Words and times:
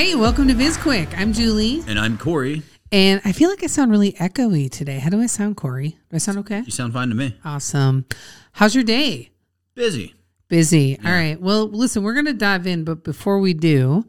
Hey, 0.00 0.14
welcome 0.14 0.48
to 0.48 0.54
BizQuick. 0.54 1.12
I'm 1.18 1.34
Julie, 1.34 1.82
And 1.86 1.98
I'm 2.00 2.16
Corey. 2.16 2.62
and 2.90 3.20
I 3.26 3.32
feel 3.32 3.50
like 3.50 3.62
I 3.62 3.66
sound 3.66 3.90
really 3.90 4.12
echoey 4.12 4.70
today. 4.70 4.98
How 4.98 5.10
do 5.10 5.20
I 5.20 5.26
sound, 5.26 5.58
Corey? 5.58 5.90
Do 5.90 6.14
I 6.14 6.16
sound 6.16 6.38
okay? 6.38 6.62
You 6.64 6.70
sound 6.72 6.94
fine 6.94 7.10
to 7.10 7.14
me. 7.14 7.36
Awesome. 7.44 8.06
How's 8.52 8.74
your 8.74 8.82
day? 8.82 9.28
Busy. 9.74 10.14
Busy. 10.48 10.98
All 11.04 11.12
right. 11.12 11.38
Well, 11.38 11.68
listen, 11.68 12.02
we're 12.02 12.14
going 12.14 12.24
to 12.24 12.32
dive 12.32 12.66
in, 12.66 12.82
but 12.82 13.04
before 13.04 13.40
we 13.40 13.52
do, 13.52 14.06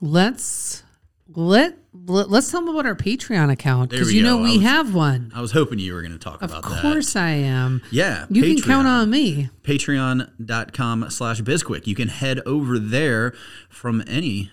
let's 0.00 0.82
let, 1.28 1.78
let 1.94 2.28
let's 2.28 2.50
tell 2.50 2.60
them 2.64 2.70
about 2.74 2.84
our 2.86 2.96
Patreon 2.96 3.48
account 3.52 3.90
because 3.90 4.12
you 4.12 4.24
know 4.24 4.38
go. 4.38 4.42
I 4.42 4.48
we 4.48 4.56
was- 4.58 4.66
have 4.66 4.92
one. 4.92 5.30
I 5.36 5.40
was 5.40 5.52
hoping 5.52 5.78
you 5.78 5.94
were 5.94 6.02
going 6.02 6.12
to 6.12 6.18
talk 6.18 6.42
Of 6.42 6.50
about 6.50 6.64
that. 6.64 6.72
Of 6.72 6.82
course. 6.82 7.14
I 7.14 7.30
am. 7.30 7.80
Yeah. 7.92 8.26
You 8.28 8.42
can 8.42 8.60
count 8.60 8.88
on 8.88 9.08
me. 9.08 9.50
Patreon.com 9.62 11.10
slash 11.10 11.40
Bizquick. 11.42 11.86
You 11.86 11.94
can 11.94 12.08
head 12.08 12.40
over 12.44 12.76
there 12.80 13.34
from 13.70 14.02
any 14.08 14.50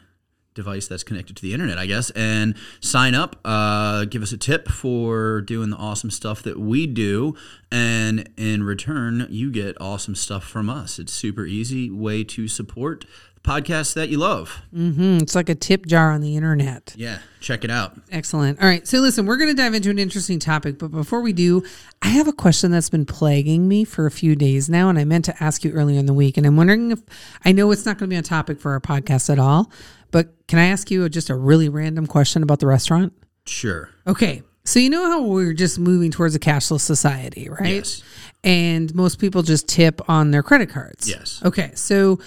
device 0.59 0.87
that's 0.87 1.03
connected 1.03 1.35
to 1.37 1.41
the 1.41 1.53
internet, 1.53 1.77
I 1.77 1.85
guess, 1.85 2.09
and 2.11 2.53
sign 2.81 3.15
up. 3.15 3.37
Uh, 3.45 4.05
give 4.05 4.21
us 4.21 4.31
a 4.31 4.37
tip 4.37 4.67
for 4.67 5.41
doing 5.41 5.69
the 5.69 5.77
awesome 5.77 6.11
stuff 6.11 6.43
that 6.43 6.59
we 6.59 6.85
do. 6.85 7.35
And 7.71 8.29
in 8.37 8.63
return, 8.63 9.25
you 9.29 9.51
get 9.51 9.75
awesome 9.79 10.15
stuff 10.15 10.43
from 10.43 10.69
us. 10.69 10.99
It's 10.99 11.13
super 11.13 11.45
easy 11.45 11.89
way 11.89 12.23
to 12.25 12.47
support 12.47 13.05
the 13.35 13.41
podcast 13.41 13.93
that 13.93 14.09
you 14.09 14.17
love. 14.17 14.61
hmm 14.73 15.17
It's 15.21 15.35
like 15.35 15.47
a 15.49 15.55
tip 15.55 15.85
jar 15.85 16.11
on 16.11 16.21
the 16.21 16.35
internet. 16.35 16.93
Yeah. 16.97 17.19
Check 17.39 17.63
it 17.63 17.71
out. 17.71 17.97
Excellent. 18.11 18.59
All 18.61 18.67
right. 18.67 18.85
So, 18.85 18.97
listen, 18.99 19.25
we're 19.25 19.37
going 19.37 19.49
to 19.49 19.55
dive 19.55 19.73
into 19.73 19.89
an 19.89 19.97
interesting 19.99 20.39
topic. 20.39 20.77
But 20.77 20.91
before 20.91 21.21
we 21.21 21.31
do, 21.31 21.63
I 22.01 22.09
have 22.09 22.27
a 22.27 22.33
question 22.33 22.69
that's 22.71 22.89
been 22.89 23.05
plaguing 23.05 23.65
me 23.67 23.85
for 23.85 24.05
a 24.05 24.11
few 24.11 24.35
days 24.35 24.67
now. 24.69 24.89
And 24.89 24.99
I 24.99 25.05
meant 25.05 25.23
to 25.25 25.43
ask 25.43 25.63
you 25.63 25.71
earlier 25.71 25.97
in 25.99 26.05
the 26.05 26.13
week. 26.13 26.37
And 26.37 26.45
I'm 26.45 26.57
wondering 26.57 26.91
if 26.91 26.99
I 27.45 27.53
know 27.53 27.71
it's 27.71 27.85
not 27.85 27.97
going 27.97 28.09
to 28.09 28.13
be 28.13 28.17
a 28.19 28.21
topic 28.21 28.59
for 28.59 28.71
our 28.73 28.81
podcast 28.81 29.29
at 29.29 29.39
all. 29.39 29.71
But 30.11 30.33
can 30.47 30.59
I 30.59 30.65
ask 30.67 30.89
you 30.91 31.07
just 31.09 31.29
a 31.29 31.35
really 31.35 31.69
random 31.69 32.07
question 32.07 32.43
about 32.43 32.59
the 32.59 32.67
restaurant? 32.67 33.13
Sure. 33.45 33.89
Okay. 34.07 34.43
So, 34.65 34.79
you 34.79 34.89
know 34.89 35.05
how 35.09 35.23
we're 35.23 35.53
just 35.53 35.79
moving 35.79 36.11
towards 36.11 36.35
a 36.35 36.39
cashless 36.39 36.81
society, 36.81 37.49
right? 37.49 37.75
Yes. 37.75 38.03
And 38.43 38.93
most 38.93 39.17
people 39.19 39.41
just 39.41 39.67
tip 39.67 40.01
on 40.09 40.31
their 40.31 40.43
credit 40.43 40.69
cards. 40.69 41.09
Yes. 41.09 41.41
Okay. 41.43 41.71
So, 41.75 42.19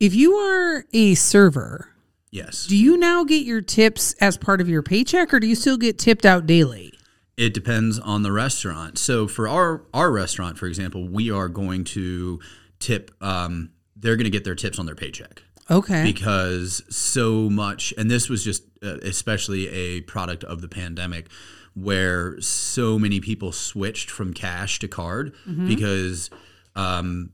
if 0.00 0.14
you 0.14 0.34
are 0.34 0.84
a 0.92 1.14
server, 1.14 1.88
Yes. 2.30 2.66
do 2.66 2.76
you 2.76 2.96
now 2.98 3.24
get 3.24 3.44
your 3.46 3.62
tips 3.62 4.12
as 4.20 4.36
part 4.36 4.60
of 4.60 4.68
your 4.68 4.82
paycheck 4.82 5.32
or 5.32 5.40
do 5.40 5.46
you 5.46 5.54
still 5.54 5.78
get 5.78 5.98
tipped 5.98 6.26
out 6.26 6.46
daily? 6.46 6.92
It 7.36 7.54
depends 7.54 7.98
on 7.98 8.22
the 8.22 8.32
restaurant. 8.32 8.98
So 8.98 9.26
for 9.28 9.48
our 9.48 9.84
our 9.94 10.10
restaurant, 10.10 10.58
for 10.58 10.66
example, 10.66 11.08
we 11.08 11.30
are 11.30 11.48
going 11.48 11.84
to 11.84 12.40
tip. 12.80 13.12
Um, 13.22 13.70
they're 13.96 14.16
going 14.16 14.24
to 14.24 14.30
get 14.30 14.44
their 14.44 14.54
tips 14.56 14.78
on 14.78 14.86
their 14.86 14.94
paycheck 14.96 15.42
Okay. 15.70 16.02
because 16.02 16.82
so 16.88 17.50
much, 17.50 17.92
and 17.98 18.10
this 18.10 18.28
was 18.28 18.42
just 18.44 18.64
uh, 18.82 18.98
especially 19.02 19.68
a 19.68 20.00
product 20.02 20.44
of 20.44 20.60
the 20.60 20.68
pandemic, 20.68 21.28
where 21.74 22.40
so 22.40 22.98
many 22.98 23.20
people 23.20 23.52
switched 23.52 24.10
from 24.10 24.32
cash 24.34 24.78
to 24.80 24.88
card 24.88 25.34
because. 25.66 26.30
Um, 26.76 27.30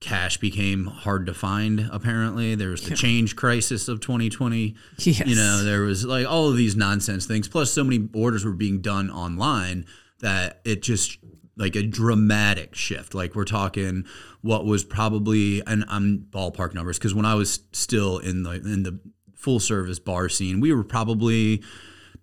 Cash 0.00 0.38
became 0.38 0.86
hard 0.86 1.26
to 1.26 1.34
find. 1.34 1.90
Apparently, 1.92 2.54
there 2.54 2.70
was 2.70 2.88
the 2.88 2.96
change 2.96 3.36
crisis 3.36 3.86
of 3.86 4.00
2020. 4.00 4.74
Yes. 4.96 5.26
You 5.26 5.36
know, 5.36 5.62
there 5.62 5.82
was 5.82 6.06
like 6.06 6.26
all 6.26 6.48
of 6.48 6.56
these 6.56 6.74
nonsense 6.74 7.26
things. 7.26 7.48
Plus, 7.48 7.70
so 7.70 7.84
many 7.84 8.08
orders 8.14 8.42
were 8.42 8.52
being 8.52 8.80
done 8.80 9.10
online 9.10 9.84
that 10.20 10.62
it 10.64 10.80
just 10.80 11.18
like 11.60 11.76
a 11.76 11.82
dramatic 11.84 12.74
shift. 12.74 13.14
Like 13.14 13.36
we're 13.36 13.44
talking 13.44 14.04
what 14.40 14.64
was 14.64 14.82
probably, 14.82 15.62
and 15.66 15.84
I'm 15.88 16.26
ballpark 16.30 16.74
numbers 16.74 16.98
because 16.98 17.14
when 17.14 17.26
I 17.26 17.34
was 17.34 17.60
still 17.72 18.18
in 18.18 18.42
the 18.42 18.52
in 18.52 18.82
the 18.82 18.98
full 19.36 19.60
service 19.60 19.98
bar 20.00 20.28
scene, 20.28 20.58
we 20.60 20.72
were 20.72 20.82
probably 20.84 21.62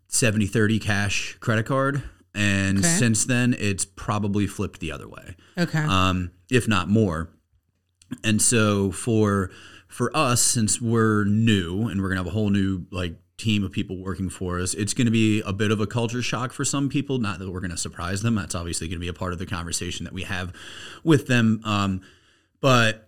70 0.09 0.48
30 0.48 0.80
cash 0.80 1.38
credit 1.40 1.66
card. 1.66 2.03
And 2.34 2.80
Okay. 2.80 2.88
since 2.88 3.25
then, 3.25 3.56
it's 3.58 3.86
probably 3.86 4.46
flipped 4.46 4.80
the 4.80 4.92
other 4.92 5.08
way 5.08 5.36
okay. 5.58 5.80
um, 5.80 6.31
if 6.52 6.68
not 6.68 6.88
more. 6.90 7.30
And 8.24 8.42
so 8.42 8.92
for 8.92 9.50
for 9.88 10.16
us, 10.16 10.42
since 10.42 10.81
we're 10.81 11.24
new 11.25 11.88
and 11.88 12.02
we're 12.02 12.09
gonna 12.09 12.19
have 12.19 12.28
a 12.28 12.31
whole 12.31 12.50
new 12.50 12.86
like 12.92 13.16
team 13.38 13.64
of 13.64 13.72
people 13.72 13.98
working 13.98 14.30
for 14.30 14.59
us, 14.59 14.74
it's 14.74 14.94
gonna 14.94 15.12
be 15.12 15.42
a 15.42 15.53
bit 15.53 15.72
of 15.72 15.80
a 15.80 15.88
culture 15.88 16.22
shock 16.22 16.52
for 16.52 16.66
some 16.66 16.90
people. 16.90 17.20
Not 17.20 17.40
that 17.40 17.52
we're 17.52 17.59
gonna 17.59 17.78
surprise 17.78 18.22
them. 18.22 18.36
That's 18.36 18.56
obviously 18.56 18.88
gonna 18.88 19.00
be 19.00 19.08
a 19.08 19.14
part 19.14 19.34
of 19.34 19.40
the 19.40 19.46
conversation 19.46 20.03
that 20.06 20.14
we 20.14 20.24
have 20.24 20.53
with 21.03 21.28
them. 21.28 21.62
Um, 21.64 22.02
but 22.62 23.08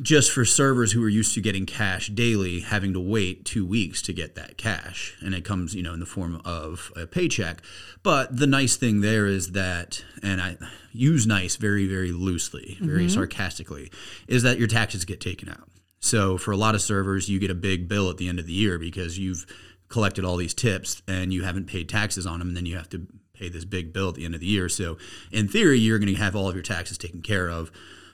just 0.00 0.32
for 0.32 0.44
servers 0.44 0.92
who 0.92 1.02
are 1.02 1.08
used 1.08 1.32
to 1.34 1.40
getting 1.40 1.64
cash 1.64 2.08
daily, 2.08 2.60
having 2.60 2.92
to 2.92 3.00
wait 3.00 3.44
two 3.44 3.64
weeks 3.64 4.02
to 4.02 4.12
get 4.12 4.34
that 4.34 4.58
cash, 4.58 5.16
and 5.20 5.34
it 5.34 5.44
comes, 5.44 5.74
you 5.74 5.82
know, 5.82 5.94
in 5.94 6.00
the 6.00 6.06
form 6.06 6.40
of 6.44 6.92
a 6.96 7.06
paycheck. 7.06 7.62
But 8.02 8.36
the 8.36 8.46
nice 8.46 8.76
thing 8.76 9.00
there 9.00 9.26
is 9.26 9.52
that, 9.52 10.04
and 10.22 10.40
I 10.40 10.56
use 10.92 11.26
nice 11.26 11.56
very, 11.56 11.86
very 11.86 12.12
loosely, 12.12 12.78
very 12.80 13.08
sarcastically, 13.08 13.90
is 14.26 14.42
that 14.42 14.58
your 14.58 14.68
taxes 14.68 15.04
get 15.04 15.20
taken 15.20 15.48
out. 15.48 15.68
So 16.00 16.36
for 16.38 16.50
a 16.50 16.56
lot 16.56 16.74
of 16.74 16.80
servers, 16.80 17.28
you 17.28 17.38
get 17.38 17.50
a 17.50 17.54
big 17.54 17.86
bill 17.86 18.10
at 18.10 18.16
the 18.16 18.28
end 18.28 18.38
of 18.38 18.46
the 18.46 18.52
year 18.52 18.78
because 18.78 19.18
you've 19.18 19.46
collected 19.90 20.24
all 20.24 20.36
these 20.36 20.54
tips 20.54 21.02
and 21.06 21.32
you 21.32 21.42
haven't 21.42 21.66
paid 21.66 21.88
taxes 21.88 22.26
on 22.26 22.38
them, 22.38 22.48
and 22.48 22.56
then 22.56 22.66
you 22.66 22.76
have 22.76 22.88
to 22.90 23.06
pay 23.34 23.48
this 23.48 23.64
big 23.64 23.92
bill 23.92 24.08
at 24.08 24.14
the 24.14 24.24
end 24.24 24.34
of 24.34 24.40
the 24.40 24.46
year. 24.46 24.68
So 24.68 24.96
in 25.30 25.48
theory, 25.48 25.78
you're 25.78 25.98
going 25.98 26.14
to 26.14 26.20
have 26.20 26.34
all 26.34 26.48
of 26.48 26.54
your 26.54 26.62
taxes 26.62 26.96
taken 26.96 27.22
care 27.22 27.48
of 27.48 27.70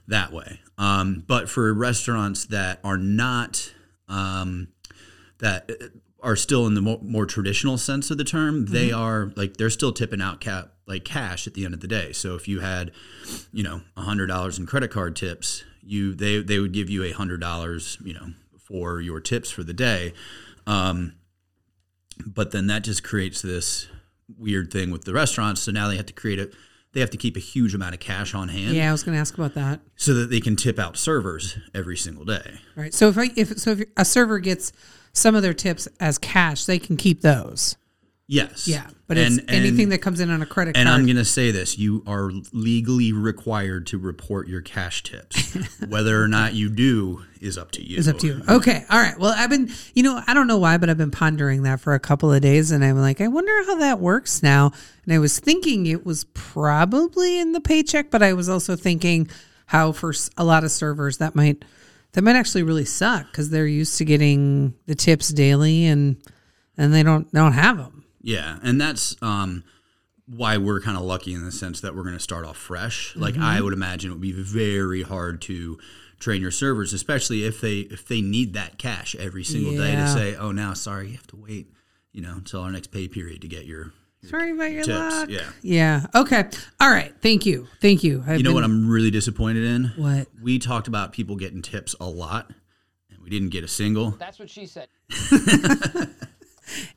that 0.08 0.32
way. 0.32 0.60
Um, 0.78 1.24
but 1.26 1.48
for 1.48 1.72
restaurants 1.74 2.46
that 2.46 2.80
are 2.82 2.98
not 2.98 3.72
um, 4.08 4.68
that 5.38 5.70
are 6.22 6.36
still 6.36 6.66
in 6.66 6.74
the 6.74 6.80
more, 6.80 6.98
more 7.02 7.26
traditional 7.26 7.76
sense 7.76 8.10
of 8.10 8.18
the 8.18 8.24
term, 8.24 8.66
they 8.66 8.92
are 8.92 9.32
like 9.36 9.56
they're 9.56 9.70
still 9.70 9.92
tipping 9.92 10.22
out 10.22 10.40
cap 10.40 10.72
like 10.86 11.04
cash 11.04 11.46
at 11.46 11.54
the 11.54 11.64
end 11.64 11.74
of 11.74 11.80
the 11.80 11.88
day. 11.88 12.12
So 12.12 12.36
if 12.36 12.46
you 12.46 12.60
had, 12.60 12.92
you 13.52 13.62
know, 13.62 13.82
a 13.96 14.02
hundred 14.02 14.28
dollars 14.28 14.58
in 14.58 14.66
credit 14.66 14.90
card 14.90 15.16
tips, 15.16 15.64
you 15.82 16.14
they 16.14 16.40
they 16.40 16.58
would 16.58 16.72
give 16.72 16.88
you 16.88 17.02
a 17.02 17.10
hundred 17.10 17.40
dollars, 17.40 17.98
you 18.04 18.14
know, 18.14 18.28
for 18.58 19.00
your 19.00 19.20
tips 19.20 19.50
for 19.50 19.64
the 19.64 19.74
day. 19.74 20.14
Um, 20.66 21.14
but 22.24 22.50
then 22.52 22.66
that 22.68 22.84
just 22.84 23.02
creates 23.02 23.42
this 23.42 23.88
weird 24.38 24.72
thing 24.72 24.90
with 24.90 25.04
the 25.04 25.12
restaurants. 25.12 25.62
So 25.62 25.72
now 25.72 25.88
they 25.88 25.96
have 25.96 26.06
to 26.06 26.12
create 26.12 26.38
a 26.38 26.50
they 26.92 27.00
have 27.00 27.10
to 27.10 27.18
keep 27.18 27.36
a 27.36 27.40
huge 27.40 27.74
amount 27.74 27.92
of 27.92 28.00
cash 28.00 28.34
on 28.34 28.48
hand 28.48 28.74
yeah, 28.74 28.88
I 28.88 28.92
was 28.92 29.02
going 29.02 29.14
to 29.14 29.20
ask 29.20 29.34
about 29.34 29.52
that. 29.52 29.80
so 29.96 30.14
that 30.14 30.30
they 30.30 30.40
can 30.40 30.56
tip 30.56 30.78
out 30.78 30.96
servers 30.96 31.58
every 31.74 31.96
single 31.96 32.24
day. 32.24 32.54
Right. 32.74 32.94
So 32.94 33.08
if 33.08 33.18
I 33.18 33.30
if 33.36 33.58
so 33.58 33.72
if 33.72 33.82
a 33.96 34.04
server 34.04 34.38
gets 34.38 34.72
some 35.12 35.34
of 35.34 35.42
their 35.42 35.54
tips 35.54 35.88
as 36.00 36.16
cash, 36.16 36.64
they 36.64 36.78
can 36.78 36.96
keep 36.96 37.20
those. 37.20 37.76
Yes. 38.28 38.66
Yeah. 38.66 38.86
But 39.06 39.18
it's 39.18 39.38
anything 39.46 39.84
and- 39.84 39.92
that 39.92 39.98
comes 39.98 40.18
in 40.18 40.30
on 40.30 40.42
a 40.42 40.46
credit 40.46 40.76
And 40.76 40.86
card. 40.86 40.94
And 40.94 41.00
I'm 41.02 41.06
going 41.06 41.16
to 41.16 41.24
say 41.24 41.52
this 41.52 41.78
you 41.78 42.02
are 42.08 42.32
legally 42.52 43.12
required 43.12 43.86
to 43.88 43.98
report 43.98 44.48
your 44.48 44.62
cash 44.62 45.04
tips. 45.04 45.54
Whether 45.88 46.20
or 46.20 46.26
not 46.26 46.54
you 46.54 46.68
do 46.68 47.22
is 47.40 47.56
up 47.56 47.70
to 47.72 47.82
you. 47.84 47.98
It's 47.98 48.08
up 48.08 48.18
to 48.18 48.26
you. 48.26 48.42
Okay. 48.48 48.84
All 48.90 48.98
right. 48.98 49.16
Well, 49.16 49.32
I've 49.36 49.50
been, 49.50 49.70
you 49.94 50.02
know, 50.02 50.20
I 50.26 50.34
don't 50.34 50.48
know 50.48 50.58
why, 50.58 50.76
but 50.76 50.90
I've 50.90 50.98
been 50.98 51.12
pondering 51.12 51.62
that 51.62 51.78
for 51.80 51.94
a 51.94 52.00
couple 52.00 52.32
of 52.32 52.40
days. 52.40 52.72
And 52.72 52.84
I'm 52.84 52.98
like, 52.98 53.20
I 53.20 53.28
wonder 53.28 53.52
how 53.64 53.76
that 53.76 54.00
works 54.00 54.42
now. 54.42 54.72
And 55.04 55.14
I 55.14 55.20
was 55.20 55.38
thinking 55.38 55.86
it 55.86 56.04
was 56.04 56.24
probably 56.34 57.38
in 57.38 57.52
the 57.52 57.60
paycheck, 57.60 58.10
but 58.10 58.24
I 58.24 58.32
was 58.32 58.48
also 58.48 58.74
thinking 58.74 59.28
how 59.66 59.92
for 59.92 60.12
a 60.36 60.44
lot 60.44 60.64
of 60.64 60.72
servers 60.72 61.18
that 61.18 61.36
might, 61.36 61.64
that 62.12 62.22
might 62.22 62.34
actually 62.36 62.64
really 62.64 62.84
suck 62.84 63.30
because 63.30 63.50
they're 63.50 63.66
used 63.68 63.98
to 63.98 64.04
getting 64.04 64.74
the 64.86 64.94
tips 64.96 65.28
daily 65.28 65.86
and, 65.86 66.16
and 66.76 66.92
they 66.92 67.04
don't, 67.04 67.30
they 67.30 67.38
don't 67.38 67.52
have 67.52 67.76
them. 67.78 67.95
Yeah. 68.26 68.58
And 68.62 68.80
that's 68.80 69.16
um, 69.22 69.62
why 70.26 70.56
we're 70.56 70.80
kind 70.80 70.96
of 70.96 71.04
lucky 71.04 71.32
in 71.32 71.44
the 71.44 71.52
sense 71.52 71.80
that 71.82 71.94
we're 71.94 72.02
going 72.02 72.14
to 72.16 72.20
start 72.20 72.44
off 72.44 72.56
fresh. 72.56 73.14
Like 73.16 73.36
I 73.38 73.60
would 73.60 73.72
imagine 73.72 74.10
it 74.10 74.14
would 74.14 74.20
be 74.20 74.32
very 74.32 75.02
hard 75.02 75.40
to 75.42 75.78
train 76.18 76.40
your 76.42 76.50
servers, 76.50 76.92
especially 76.92 77.44
if 77.44 77.60
they 77.60 77.80
if 77.80 78.08
they 78.08 78.20
need 78.20 78.54
that 78.54 78.78
cash 78.78 79.14
every 79.16 79.44
single 79.44 79.72
day 79.76 79.94
to 79.94 80.08
say, 80.08 80.34
"Oh, 80.34 80.50
now 80.50 80.72
sorry, 80.74 81.08
you 81.08 81.12
have 81.16 81.26
to 81.28 81.36
wait, 81.36 81.70
you 82.12 82.20
know, 82.22 82.32
until 82.32 82.62
our 82.62 82.70
next 82.72 82.88
pay 82.88 83.06
period 83.06 83.42
to 83.42 83.48
get 83.48 83.64
your 83.66 83.92
Sorry 84.24 84.50
about 84.52 84.72
your 84.72 84.82
tips. 84.82 84.98
luck. 84.98 85.28
Yeah. 85.28 85.44
Yeah. 85.62 86.06
Okay. 86.14 86.46
All 86.80 86.90
right. 86.90 87.14
Thank 87.22 87.46
you. 87.46 87.68
Thank 87.80 88.02
you. 88.02 88.24
I've 88.26 88.38
You 88.38 88.42
know 88.42 88.48
been- 88.50 88.54
what 88.54 88.64
I'm 88.64 88.88
really 88.88 89.12
disappointed 89.12 89.62
in? 89.64 89.84
What? 89.96 90.26
We 90.42 90.58
talked 90.58 90.88
about 90.88 91.12
people 91.12 91.36
getting 91.36 91.62
tips 91.62 91.94
a 92.00 92.06
lot, 92.08 92.50
and 93.10 93.20
we 93.22 93.30
didn't 93.30 93.50
get 93.50 93.62
a 93.62 93.68
single. 93.68 94.10
That's 94.12 94.40
what 94.40 94.50
she 94.50 94.66
said. 94.66 94.88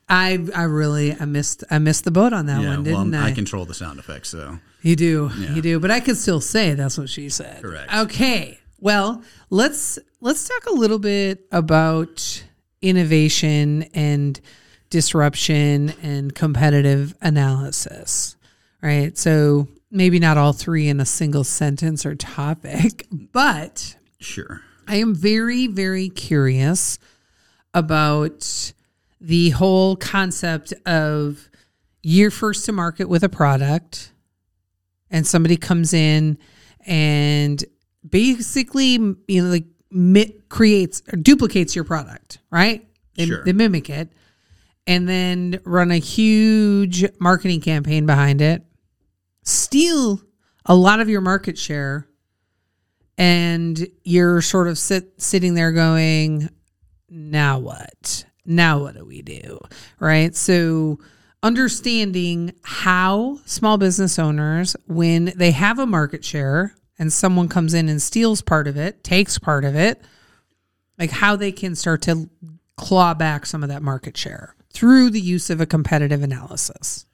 I 0.08 0.38
I 0.54 0.62
really 0.64 1.14
I 1.18 1.24
missed 1.24 1.64
I 1.70 1.78
missed 1.78 2.04
the 2.04 2.10
boat 2.10 2.32
on 2.32 2.46
that 2.46 2.62
Yeah, 2.62 2.70
one, 2.70 2.82
didn't 2.82 3.14
I? 3.14 3.28
I 3.28 3.32
control 3.32 3.64
the 3.64 3.74
sound 3.74 3.98
effects, 3.98 4.28
so 4.30 4.58
You 4.82 4.96
do. 4.96 5.30
Yeah. 5.38 5.54
You 5.54 5.62
do. 5.62 5.80
But 5.80 5.90
I 5.90 6.00
could 6.00 6.16
still 6.16 6.40
say 6.40 6.74
that's 6.74 6.98
what 6.98 7.08
she 7.08 7.28
said. 7.28 7.62
Correct. 7.62 7.92
Okay. 7.94 8.58
Well, 8.78 9.22
let's 9.50 9.98
let's 10.20 10.48
talk 10.48 10.66
a 10.66 10.72
little 10.72 10.98
bit 10.98 11.46
about 11.52 12.44
innovation 12.82 13.84
and 13.94 14.40
disruption 14.88 15.94
and 16.02 16.34
competitive 16.34 17.14
analysis. 17.20 18.36
Right? 18.82 19.16
So 19.18 19.68
maybe 19.90 20.18
not 20.18 20.38
all 20.38 20.52
three 20.52 20.88
in 20.88 21.00
a 21.00 21.04
single 21.04 21.44
sentence 21.44 22.06
or 22.06 22.14
topic, 22.14 23.06
but 23.32 23.96
sure. 24.20 24.62
I 24.88 24.96
am 24.96 25.14
very, 25.14 25.66
very 25.66 26.08
curious 26.08 26.98
about 27.74 28.72
the 29.20 29.50
whole 29.50 29.96
concept 29.96 30.72
of 30.86 31.48
you're 32.02 32.30
first 32.30 32.64
to 32.64 32.72
market 32.72 33.08
with 33.08 33.22
a 33.22 33.28
product 33.28 34.12
and 35.10 35.26
somebody 35.26 35.56
comes 35.56 35.92
in 35.92 36.38
and 36.86 37.62
basically 38.08 38.92
you 38.92 39.42
know 39.44 39.50
like 39.50 39.66
mi- 39.90 40.34
creates 40.48 41.02
or 41.12 41.16
duplicates 41.16 41.74
your 41.76 41.84
product 41.84 42.38
right 42.50 42.86
they, 43.16 43.26
Sure. 43.26 43.44
they 43.44 43.52
mimic 43.52 43.90
it 43.90 44.10
and 44.86 45.06
then 45.06 45.60
run 45.64 45.90
a 45.90 45.98
huge 45.98 47.04
marketing 47.20 47.60
campaign 47.60 48.06
behind 48.06 48.40
it 48.40 48.64
steal 49.42 50.20
a 50.64 50.74
lot 50.74 51.00
of 51.00 51.08
your 51.10 51.20
market 51.20 51.58
share 51.58 52.06
and 53.18 53.86
you're 54.04 54.40
sort 54.40 54.68
of 54.68 54.78
sit 54.78 55.20
sitting 55.20 55.52
there 55.54 55.72
going 55.72 56.48
now 57.10 57.58
what 57.58 58.24
now 58.50 58.80
what 58.80 58.94
do 58.94 59.04
we 59.04 59.22
do 59.22 59.58
right 59.98 60.34
so 60.34 60.98
understanding 61.42 62.52
how 62.62 63.38
small 63.46 63.78
business 63.78 64.18
owners 64.18 64.76
when 64.86 65.32
they 65.36 65.52
have 65.52 65.78
a 65.78 65.86
market 65.86 66.24
share 66.24 66.74
and 66.98 67.12
someone 67.12 67.48
comes 67.48 67.72
in 67.72 67.88
and 67.88 68.02
steals 68.02 68.42
part 68.42 68.66
of 68.66 68.76
it 68.76 69.02
takes 69.02 69.38
part 69.38 69.64
of 69.64 69.74
it 69.74 70.02
like 70.98 71.10
how 71.10 71.34
they 71.36 71.52
can 71.52 71.74
start 71.74 72.02
to 72.02 72.28
claw 72.76 73.14
back 73.14 73.46
some 73.46 73.62
of 73.62 73.68
that 73.68 73.82
market 73.82 74.16
share 74.16 74.54
through 74.72 75.10
the 75.10 75.20
use 75.20 75.48
of 75.48 75.60
a 75.60 75.66
competitive 75.66 76.22
analysis 76.22 77.06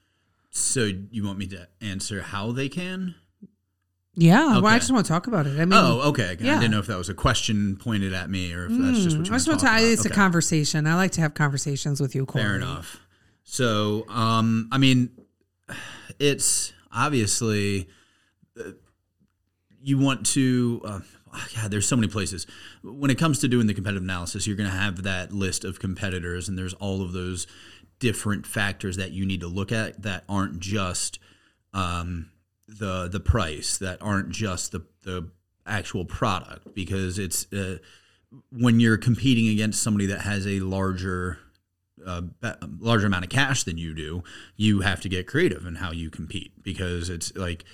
So 0.50 0.91
you 1.11 1.23
want 1.23 1.38
me 1.38 1.47
to 1.49 1.69
answer 1.83 2.23
how 2.23 2.50
they 2.50 2.71
can? 2.71 3.15
Yeah 4.16 4.58
well 4.58 4.66
i 4.66 4.78
just 4.78 4.90
want 4.90 5.04
to 5.04 5.12
talk 5.12 5.26
about 5.26 5.46
it 5.46 5.50
i 5.60 5.64
mean 5.64 5.72
Oh, 5.74 6.08
okay. 6.08 6.36
Yeah. 6.40 6.56
I 6.56 6.60
didn't 6.60 6.70
know 6.72 6.78
if 6.78 6.86
that 6.86 6.96
was 6.98 7.08
a 7.08 7.14
question 7.14 7.76
pointed 7.76 8.12
at 8.14 8.30
me 8.30 8.52
or 8.54 8.64
if 8.66 8.72
that's 8.72 8.98
just 9.04 9.16
what 9.18 9.26
you 9.28 9.32
I 9.32 9.36
just 9.36 9.46
want 9.48 9.60
to 9.60 9.66
talk 9.66 9.80
It's 9.80 10.00
about. 10.00 10.06
a 10.06 10.12
Okay. 10.12 10.14
conversation. 10.14 10.86
I 10.86 10.94
like 10.94 11.10
to 11.12 11.20
have 11.20 11.34
conversations 11.34 12.00
with 12.00 12.14
you, 12.14 12.24
Corey. 12.26 12.44
Fair 12.44 12.56
enough. 12.56 12.98
So, 13.44 14.06
um, 14.08 14.68
I 14.72 14.78
mean, 14.78 15.10
it's 16.18 16.72
obviously 16.92 17.88
uh, 18.58 18.70
you 19.82 19.98
want 19.98 20.24
to. 20.26 20.80
Uh, 20.84 21.00
God, 21.54 21.70
there's 21.70 21.86
so 21.86 21.96
many 21.96 22.08
places. 22.08 22.46
When 22.82 23.10
it 23.10 23.18
comes 23.18 23.38
to 23.40 23.48
doing 23.48 23.66
the 23.66 23.74
competitive 23.74 24.02
analysis, 24.02 24.46
you're 24.46 24.56
going 24.56 24.70
to 24.70 24.74
have 24.76 25.02
that 25.02 25.32
list 25.32 25.64
of 25.64 25.78
competitors, 25.78 26.48
and 26.48 26.56
there's 26.58 26.72
all 26.74 27.02
of 27.02 27.12
those 27.12 27.46
different 27.98 28.46
factors 28.46 28.96
that 28.96 29.10
you 29.12 29.26
need 29.26 29.40
to 29.40 29.46
look 29.48 29.70
at 29.72 30.02
that 30.02 30.24
aren't 30.28 30.58
just 30.60 31.18
um, 31.74 32.30
the 32.68 33.08
the 33.08 33.20
price, 33.20 33.78
that 33.78 33.98
aren't 34.00 34.30
just 34.30 34.72
the 34.72 34.84
the 35.04 35.30
actual 35.66 36.04
product, 36.04 36.74
because 36.74 37.18
it's 37.18 37.52
uh, 37.52 37.78
when 38.50 38.80
you're 38.80 38.98
competing 38.98 39.48
against 39.48 39.82
somebody 39.82 40.06
that 40.06 40.20
has 40.22 40.46
a 40.46 40.60
larger 40.60 41.38
a 42.04 42.22
larger 42.78 43.06
amount 43.06 43.24
of 43.24 43.30
cash 43.30 43.64
than 43.64 43.78
you 43.78 43.94
do, 43.94 44.22
you 44.56 44.80
have 44.80 45.00
to 45.00 45.08
get 45.08 45.26
creative 45.26 45.66
in 45.66 45.76
how 45.76 45.90
you 45.92 46.10
compete 46.10 46.52
because 46.62 47.08
it's 47.10 47.34
like 47.36 47.64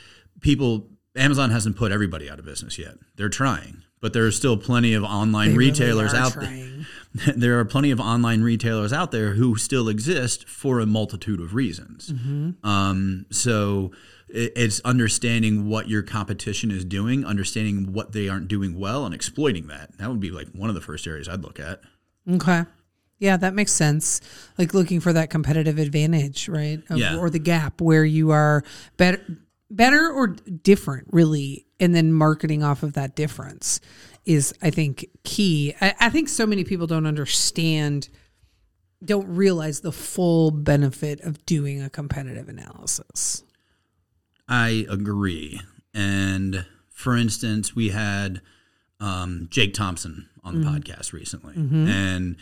people. 0.40 0.88
Amazon 1.14 1.50
hasn't 1.50 1.76
put 1.76 1.92
everybody 1.92 2.30
out 2.30 2.38
of 2.38 2.46
business 2.46 2.78
yet. 2.78 2.94
They're 3.16 3.28
trying, 3.28 3.82
but 4.00 4.14
there 4.14 4.24
are 4.24 4.30
still 4.30 4.56
plenty 4.56 4.94
of 4.94 5.04
online 5.04 5.50
They 5.50 5.56
retailers 5.58 6.14
are 6.14 6.16
out 6.16 6.32
trying. 6.32 6.86
there. 7.14 7.34
There 7.36 7.58
are 7.60 7.66
plenty 7.66 7.90
of 7.90 8.00
online 8.00 8.40
retailers 8.40 8.90
out 8.94 9.12
there 9.12 9.34
who 9.34 9.56
still 9.56 9.90
exist 9.90 10.48
for 10.48 10.80
a 10.80 10.86
multitude 10.86 11.38
of 11.40 11.54
reasons. 11.54 12.10
Mm-hmm. 12.10 12.66
Um, 12.66 13.26
so 13.30 13.90
it's 14.34 14.81
understanding 14.81 15.69
what 15.69 15.88
your 15.88 16.02
competition 16.02 16.70
is 16.70 16.84
doing, 16.84 17.25
understanding 17.25 17.93
what 17.93 18.12
they 18.12 18.29
aren't 18.29 18.49
doing 18.49 18.79
well, 18.79 19.05
and 19.05 19.14
exploiting 19.14 19.67
that. 19.69 19.99
That 19.99 20.08
would 20.08 20.20
be 20.20 20.31
like 20.31 20.49
one 20.52 20.69
of 20.69 20.75
the 20.75 20.81
first 20.81 21.06
areas 21.06 21.29
I'd 21.29 21.43
look 21.43 21.61
at. 21.61 21.81
Okay. 22.31 22.64
Yeah, 23.19 23.37
that 23.37 23.55
makes 23.55 23.73
sense. 23.73 24.20
Like 24.58 24.75
looking 24.75 25.00
for 25.00 25.12
that 25.12 25.31
competitive 25.31 25.79
advantage, 25.79 26.49
right? 26.49 26.81
Of- 26.90 26.99
Yeah. 26.99 27.17
Or 27.19 27.31
the 27.31 27.38
gap 27.38 27.81
where 27.81 28.05
you 28.05 28.31
are 28.31 28.64
better, 28.96 29.23
better 29.70 30.11
or 30.11 30.29
different, 30.29 31.08
really, 31.12 31.67
and 31.78 31.94
then 31.94 32.12
marketing 32.12 32.62
off 32.62 32.82
of 32.82 32.94
that 32.94 33.14
difference 33.14 33.81
is, 34.25 34.55
I 34.62 34.70
think, 34.70 35.06
key. 35.25 35.75
I, 35.81 35.94
I 36.00 36.11
think 36.11 36.28
so 36.28 36.46
many 36.46 36.64
people 36.64 36.87
don't 36.87 37.06
understand, 37.06 38.08
don't 39.05 39.28
realize 39.28 39.81
the 39.81 39.93
full 39.93 40.50
benefit 40.50 41.20
of 41.20 41.44
doing 41.46 41.82
a 41.82 41.90
competitive 41.90 42.49
analysis. 42.49 43.43
I 44.48 44.86
agree. 44.88 45.60
And 45.94 46.66
for 46.90 47.16
instance, 47.16 47.74
we 47.74 47.90
had 47.90 48.40
um, 49.00 49.48
Jake 49.50 49.74
Thompson 49.74 50.28
on 50.44 50.60
the 50.60 50.66
Mm-hmm. 50.66 50.76
podcast 50.76 51.12
recently, 51.12 51.54
and 51.54 52.36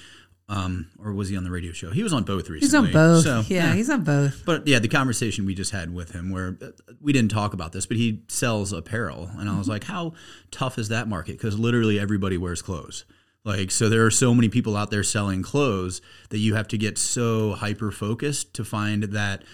um, 0.49 0.89
or 0.99 1.13
was 1.13 1.29
he 1.29 1.37
on 1.37 1.45
the 1.45 1.51
radio 1.51 1.71
show? 1.73 1.91
He 1.91 2.03
was 2.03 2.13
on 2.13 2.25
both 2.25 2.49
recently. 2.51 2.61
He's 2.61 2.75
on 2.75 2.91
both. 2.93 3.23
So, 3.25 3.45
yeah, 3.47 3.73
he's 3.75 3.89
on 3.89 4.03
both. 4.05 4.43
But 4.45 4.67
yeah, 4.67 4.79
the 4.81 4.89
conversation 4.89 5.47
we 5.47 5.55
just 5.55 5.71
had 5.71 5.95
with 5.95 6.11
him, 6.13 6.31
where 6.31 6.59
uh, 6.61 6.69
we 7.01 7.13
didn't 7.13 7.31
talk 7.31 7.53
about 7.55 7.73
this, 7.73 7.87
but 7.87 7.97
he 7.99 8.23
sells 8.29 8.73
apparel, 8.73 9.31
and 9.39 9.49
I 9.49 9.57
was 9.59 9.69
like, 9.69 9.85
"How 9.85 10.13
tough 10.51 10.79
is 10.79 10.89
that 10.89 11.07
market?" 11.09 11.33
Because 11.39 11.59
literally 11.59 11.99
everybody 12.01 12.37
wears 12.37 12.63
clothes. 12.63 13.05
Like, 13.45 13.71
so 13.71 13.89
there 13.89 14.05
are 14.05 14.11
so 14.11 14.35
many 14.35 14.49
people 14.51 14.77
out 14.77 14.91
there 14.91 15.03
selling 15.03 15.43
clothes 15.43 16.03
that 16.29 16.39
you 16.39 16.55
have 16.57 16.69
to 16.69 16.77
get 16.79 16.99
so 16.99 17.53
hyper 17.53 17.91
focused 17.91 18.53
to 18.55 18.65
find 18.65 19.05
that 19.05 19.45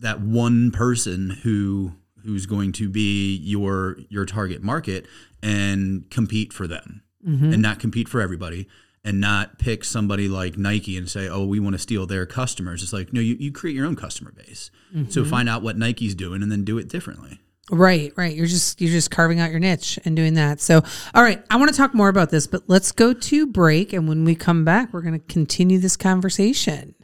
that 0.00 0.20
one 0.20 0.70
person 0.70 1.30
who 1.42 1.92
who's 2.24 2.46
going 2.46 2.72
to 2.72 2.88
be 2.88 3.36
your 3.36 3.98
your 4.08 4.26
target 4.26 4.62
market 4.62 5.06
and 5.42 6.10
compete 6.10 6.52
for 6.52 6.66
them 6.66 7.02
mm-hmm. 7.26 7.52
and 7.52 7.62
not 7.62 7.78
compete 7.78 8.08
for 8.08 8.20
everybody 8.20 8.68
and 9.04 9.20
not 9.20 9.58
pick 9.58 9.84
somebody 9.84 10.28
like 10.28 10.58
Nike 10.58 10.96
and 10.96 11.08
say, 11.08 11.28
oh, 11.28 11.46
we 11.46 11.60
want 11.60 11.74
to 11.74 11.78
steal 11.78 12.06
their 12.06 12.26
customers. 12.26 12.82
It's 12.82 12.92
like, 12.92 13.12
no, 13.12 13.20
you, 13.20 13.36
you 13.38 13.52
create 13.52 13.76
your 13.76 13.86
own 13.86 13.94
customer 13.94 14.32
base. 14.32 14.72
So 15.10 15.20
mm-hmm. 15.20 15.30
find 15.30 15.48
out 15.48 15.62
what 15.62 15.78
Nike's 15.78 16.16
doing 16.16 16.42
and 16.42 16.50
then 16.50 16.64
do 16.64 16.76
it 16.76 16.88
differently. 16.88 17.40
Right, 17.70 18.12
right. 18.16 18.34
You're 18.34 18.46
just 18.46 18.80
you're 18.80 18.90
just 18.90 19.10
carving 19.10 19.40
out 19.40 19.50
your 19.50 19.58
niche 19.58 19.98
and 20.04 20.16
doing 20.16 20.34
that. 20.34 20.60
So, 20.60 20.82
all 21.14 21.22
right, 21.22 21.42
I 21.50 21.56
want 21.56 21.70
to 21.70 21.76
talk 21.76 21.94
more 21.94 22.08
about 22.08 22.30
this, 22.30 22.46
but 22.46 22.62
let's 22.68 22.92
go 22.92 23.12
to 23.12 23.46
break 23.46 23.92
and 23.92 24.08
when 24.08 24.24
we 24.24 24.34
come 24.36 24.64
back, 24.64 24.92
we're 24.92 25.02
going 25.02 25.18
to 25.18 25.26
continue 25.26 25.78
this 25.78 25.96
conversation. 25.96 26.94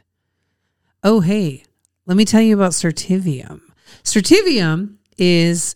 Oh, 1.03 1.19
hey. 1.19 1.63
Let 2.05 2.17
me 2.17 2.25
tell 2.25 2.41
you 2.41 2.55
about 2.55 2.73
Certivium. 2.73 3.61
Certivium 4.03 4.95
is 5.17 5.73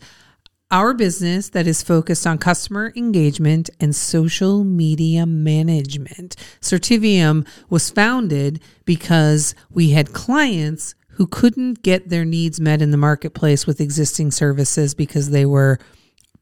our 0.70 0.92
business 0.92 1.48
that 1.50 1.66
is 1.66 1.82
focused 1.82 2.26
on 2.26 2.36
customer 2.36 2.92
engagement 2.94 3.70
and 3.80 3.96
social 3.96 4.62
media 4.62 5.24
management. 5.24 6.36
Certivium 6.60 7.48
was 7.70 7.88
founded 7.88 8.60
because 8.84 9.54
we 9.70 9.92
had 9.92 10.12
clients 10.12 10.94
who 11.12 11.26
couldn't 11.26 11.82
get 11.82 12.10
their 12.10 12.26
needs 12.26 12.60
met 12.60 12.82
in 12.82 12.90
the 12.90 12.98
marketplace 12.98 13.66
with 13.66 13.80
existing 13.80 14.30
services 14.30 14.94
because 14.94 15.30
they 15.30 15.46
were 15.46 15.78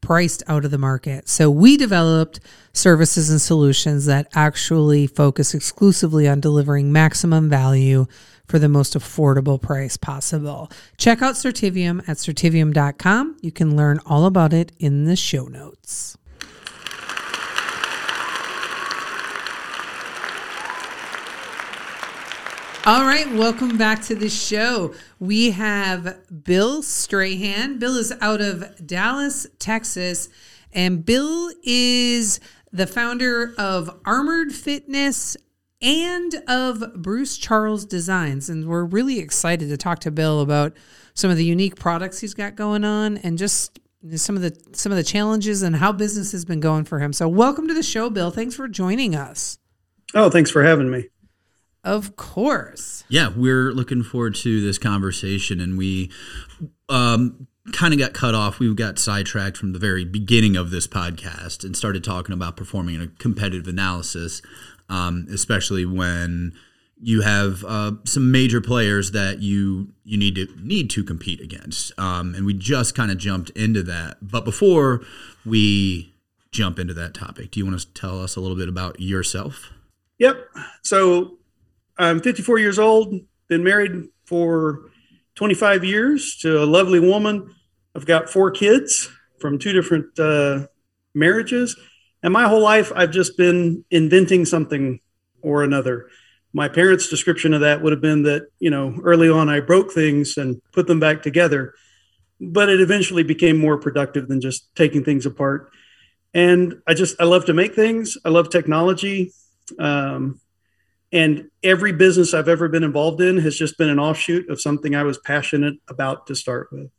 priced 0.01 0.43
out 0.47 0.65
of 0.65 0.71
the 0.71 0.77
market. 0.77 1.29
So 1.29 1.49
we 1.49 1.77
developed 1.77 2.41
services 2.73 3.29
and 3.29 3.39
solutions 3.39 4.05
that 4.05 4.27
actually 4.35 5.07
focus 5.07 5.53
exclusively 5.53 6.27
on 6.27 6.41
delivering 6.41 6.91
maximum 6.91 7.49
value 7.49 8.05
for 8.47 8.59
the 8.59 8.69
most 8.69 8.93
affordable 8.93 9.61
price 9.61 9.97
possible. 9.97 10.71
Check 10.97 11.21
out 11.21 11.35
Certivium 11.35 11.99
at 12.07 12.17
certivium.com. 12.17 13.37
You 13.41 13.51
can 13.51 13.75
learn 13.75 13.99
all 14.05 14.25
about 14.25 14.53
it 14.53 14.71
in 14.79 15.05
the 15.05 15.15
show 15.15 15.45
notes. 15.45 16.17
All 22.87 23.03
right, 23.03 23.29
welcome 23.33 23.77
back 23.77 24.01
to 24.03 24.15
the 24.15 24.29
show. 24.29 24.93
We 25.19 25.51
have 25.51 26.19
Bill 26.45 26.81
Strahan. 26.81 27.79
Bill 27.79 27.97
is 27.97 28.13
out 28.21 28.39
of 28.39 28.87
Dallas, 28.87 29.45
Texas, 29.59 30.29
and 30.71 31.05
Bill 31.05 31.51
is 31.63 32.39
the 32.71 32.87
founder 32.87 33.53
of 33.57 33.89
Armored 34.05 34.53
Fitness 34.53 35.35
and 35.81 36.35
of 36.47 36.83
Bruce 36.95 37.37
Charles 37.37 37.85
Designs. 37.85 38.49
And 38.49 38.67
we're 38.67 38.83
really 38.83 39.19
excited 39.19 39.69
to 39.69 39.77
talk 39.77 39.99
to 39.99 40.11
Bill 40.11 40.41
about 40.41 40.75
some 41.13 41.31
of 41.31 41.37
the 41.37 41.45
unique 41.45 41.75
products 41.75 42.19
he's 42.19 42.33
got 42.33 42.55
going 42.55 42.83
on 42.83 43.17
and 43.17 43.37
just 43.37 43.79
some 44.15 44.35
of 44.35 44.41
the 44.41 44.55
some 44.73 44.91
of 44.91 44.97
the 44.97 45.03
challenges 45.03 45.61
and 45.61 45.75
how 45.75 45.91
business 45.91 46.31
has 46.31 46.45
been 46.45 46.59
going 46.59 46.85
for 46.85 46.99
him. 46.99 47.13
So 47.13 47.27
welcome 47.27 47.67
to 47.67 47.73
the 47.73 47.83
show, 47.83 48.09
Bill. 48.09 48.31
Thanks 48.31 48.55
for 48.55 48.67
joining 48.67 49.15
us. 49.15 49.57
Oh, 50.13 50.29
thanks 50.29 50.51
for 50.51 50.63
having 50.63 50.89
me. 50.89 51.09
Of 51.83 52.15
course. 52.15 53.03
Yeah, 53.09 53.29
we're 53.35 53.71
looking 53.71 54.03
forward 54.03 54.35
to 54.35 54.61
this 54.61 54.77
conversation 54.77 55.59
and 55.59 55.77
we 55.77 56.11
um 56.89 57.47
kind 57.73 57.93
of 57.93 57.99
got 57.99 58.13
cut 58.13 58.33
off. 58.33 58.59
We 58.59 58.73
got 58.73 58.99
sidetracked 58.99 59.57
from 59.57 59.73
the 59.73 59.79
very 59.79 60.05
beginning 60.05 60.55
of 60.55 60.71
this 60.71 60.87
podcast 60.87 61.63
and 61.63 61.75
started 61.75 62.03
talking 62.03 62.33
about 62.33 62.55
performing 62.55 63.01
a 63.01 63.07
competitive 63.07 63.67
analysis, 63.67 64.41
um, 64.89 65.27
especially 65.31 65.85
when 65.85 66.53
you 66.99 67.21
have 67.21 67.63
uh, 67.67 67.91
some 68.05 68.31
major 68.31 68.59
players 68.59 69.11
that 69.11 69.39
you 69.39 69.89
you 70.03 70.17
need 70.17 70.35
to 70.35 70.47
need 70.61 70.89
to 70.91 71.03
compete 71.03 71.39
against. 71.41 71.97
Um, 71.99 72.33
and 72.33 72.45
we 72.45 72.53
just 72.53 72.95
kind 72.95 73.11
of 73.11 73.17
jumped 73.17 73.49
into 73.51 73.83
that. 73.83 74.17
But 74.21 74.45
before 74.45 75.01
we 75.45 76.13
jump 76.51 76.79
into 76.79 76.93
that 76.95 77.13
topic, 77.13 77.51
do 77.51 77.59
you 77.59 77.65
want 77.65 77.79
to 77.79 77.93
tell 77.93 78.21
us 78.21 78.35
a 78.35 78.41
little 78.41 78.57
bit 78.57 78.69
about 78.69 78.99
yourself? 78.99 79.71
Yep. 80.17 80.49
So 80.81 81.37
I'm 81.97 82.19
54 82.19 82.57
years 82.59 82.79
old. 82.79 83.13
Been 83.47 83.63
married 83.63 84.09
for 84.25 84.89
25 85.35 85.83
years 85.83 86.35
to 86.41 86.63
a 86.63 86.65
lovely 86.65 86.99
woman. 86.99 87.53
I've 87.95 88.05
got 88.05 88.29
four 88.29 88.51
kids 88.51 89.09
from 89.39 89.59
two 89.59 89.71
different 89.71 90.17
uh, 90.19 90.67
marriages. 91.13 91.75
And 92.23 92.33
my 92.33 92.47
whole 92.47 92.61
life, 92.61 92.91
I've 92.95 93.11
just 93.11 93.37
been 93.37 93.85
inventing 93.91 94.45
something 94.45 94.99
or 95.41 95.63
another. 95.63 96.09
My 96.53 96.67
parents' 96.67 97.09
description 97.09 97.53
of 97.53 97.61
that 97.61 97.81
would 97.81 97.91
have 97.91 98.01
been 98.01 98.23
that, 98.23 98.47
you 98.59 98.69
know, 98.69 98.99
early 99.03 99.29
on 99.29 99.49
I 99.49 99.59
broke 99.59 99.91
things 99.91 100.37
and 100.37 100.61
put 100.71 100.87
them 100.87 100.99
back 100.99 101.21
together, 101.21 101.73
but 102.41 102.69
it 102.69 102.81
eventually 102.81 103.23
became 103.23 103.57
more 103.57 103.77
productive 103.77 104.27
than 104.27 104.41
just 104.41 104.73
taking 104.75 105.03
things 105.03 105.25
apart. 105.25 105.71
And 106.33 106.81
I 106.87 106.93
just, 106.93 107.19
I 107.21 107.25
love 107.25 107.45
to 107.45 107.53
make 107.53 107.75
things. 107.75 108.17
I 108.25 108.29
love 108.29 108.49
technology. 108.49 109.33
Um, 109.77 110.39
and 111.11 111.49
every 111.63 111.93
business 111.93 112.33
I've 112.33 112.49
ever 112.49 112.67
been 112.67 112.83
involved 112.83 113.21
in 113.21 113.37
has 113.37 113.55
just 113.55 113.77
been 113.77 113.89
an 113.89 113.99
offshoot 113.99 114.49
of 114.49 114.59
something 114.59 114.95
I 114.95 115.03
was 115.03 115.17
passionate 115.19 115.75
about 115.87 116.27
to 116.27 116.35
start 116.35 116.69
with. 116.71 116.89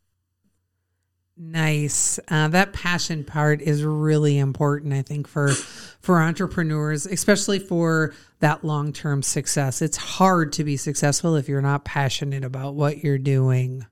Nice. 1.40 2.18
Uh, 2.26 2.48
that 2.48 2.72
passion 2.72 3.22
part 3.22 3.62
is 3.62 3.84
really 3.84 4.38
important, 4.38 4.92
I 4.92 5.02
think, 5.02 5.28
for 5.28 5.50
for 5.50 6.20
entrepreneurs, 6.20 7.06
especially 7.06 7.60
for 7.60 8.12
that 8.40 8.64
long 8.64 8.92
term 8.92 9.22
success. 9.22 9.80
It's 9.80 9.96
hard 9.96 10.52
to 10.54 10.64
be 10.64 10.76
successful 10.76 11.36
if 11.36 11.48
you're 11.48 11.62
not 11.62 11.84
passionate 11.84 12.42
about 12.42 12.74
what 12.74 13.04
you're 13.04 13.18
doing. 13.18 13.86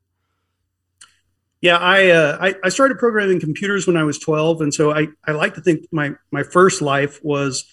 Yeah, 1.60 1.78
I, 1.78 2.10
uh, 2.10 2.38
I, 2.40 2.54
I 2.64 2.68
started 2.68 2.98
programming 2.98 3.40
computers 3.40 3.86
when 3.86 3.96
I 3.96 4.04
was 4.04 4.18
12, 4.18 4.60
and 4.60 4.74
so 4.74 4.92
I 4.92 5.06
I 5.24 5.30
like 5.30 5.54
to 5.54 5.60
think 5.60 5.86
my 5.92 6.14
my 6.32 6.42
first 6.42 6.82
life 6.82 7.20
was 7.22 7.64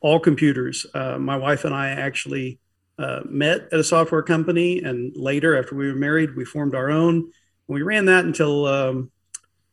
all 0.00 0.20
computers. 0.20 0.84
Uh, 0.92 1.18
my 1.18 1.36
wife 1.36 1.64
and 1.64 1.74
I 1.74 1.88
actually 1.88 2.58
uh, 2.98 3.20
met 3.24 3.68
at 3.72 3.80
a 3.80 3.84
software 3.84 4.22
company, 4.22 4.80
and 4.82 5.16
later, 5.16 5.58
after 5.58 5.74
we 5.74 5.86
were 5.86 5.96
married, 5.96 6.36
we 6.36 6.44
formed 6.44 6.74
our 6.74 6.90
own. 6.90 7.30
We 7.66 7.80
ran 7.80 8.04
that 8.06 8.26
until 8.26 8.66
um, 8.66 9.10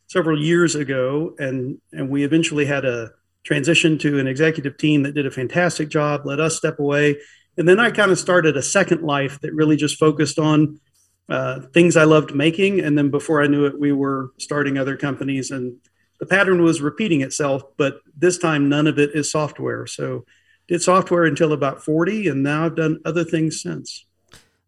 several 0.09 0.41
years 0.41 0.75
ago, 0.75 1.35
and 1.39 1.79
and 1.93 2.09
we 2.09 2.25
eventually 2.25 2.65
had 2.65 2.83
a 2.83 3.11
transition 3.45 3.97
to 3.99 4.19
an 4.19 4.27
executive 4.27 4.77
team 4.77 5.03
that 5.03 5.13
did 5.13 5.25
a 5.25 5.31
fantastic 5.31 5.87
job, 5.87 6.25
let 6.25 6.41
us 6.41 6.57
step 6.57 6.77
away, 6.79 7.17
and 7.57 7.67
then 7.67 7.79
I 7.79 7.91
kind 7.91 8.11
of 8.11 8.19
started 8.19 8.57
a 8.57 8.61
second 8.61 9.01
life 9.01 9.39
that 9.41 9.53
really 9.53 9.77
just 9.77 9.97
focused 9.97 10.37
on 10.37 10.81
uh, 11.29 11.61
things 11.73 11.95
I 11.95 12.03
loved 12.03 12.35
making, 12.35 12.81
and 12.81 12.97
then 12.97 13.09
before 13.09 13.41
I 13.41 13.47
knew 13.47 13.65
it, 13.65 13.79
we 13.79 13.93
were 13.93 14.31
starting 14.37 14.77
other 14.77 14.97
companies, 14.97 15.51
and 15.51 15.77
the 16.19 16.25
pattern 16.25 16.61
was 16.61 16.81
repeating 16.81 17.21
itself, 17.21 17.63
but 17.77 18.01
this 18.17 18.37
time 18.37 18.67
none 18.67 18.87
of 18.87 18.99
it 18.99 19.11
is 19.13 19.31
software. 19.31 19.87
So 19.87 20.25
did 20.69 20.81
software 20.81 21.25
until 21.25 21.51
about 21.51 21.83
40 21.83 22.27
and 22.27 22.43
now 22.43 22.65
I've 22.65 22.75
done 22.75 22.99
other 23.03 23.23
things 23.23 23.61
since. 23.61 24.05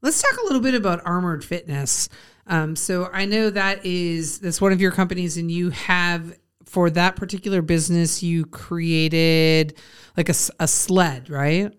Let's 0.01 0.19
talk 0.19 0.35
a 0.41 0.43
little 0.43 0.61
bit 0.61 0.73
about 0.73 1.05
Armored 1.05 1.45
Fitness. 1.45 2.09
Um, 2.51 2.75
so 2.75 3.09
I 3.13 3.25
know 3.25 3.49
that 3.49 3.85
is 3.85 4.39
that's 4.39 4.59
one 4.59 4.73
of 4.73 4.81
your 4.81 4.91
companies, 4.91 5.37
and 5.37 5.49
you 5.49 5.69
have 5.69 6.37
for 6.65 6.89
that 6.89 7.15
particular 7.15 7.61
business 7.61 8.21
you 8.21 8.45
created 8.45 9.77
like 10.17 10.27
a, 10.27 10.35
a 10.59 10.67
sled, 10.67 11.29
right? 11.29 11.71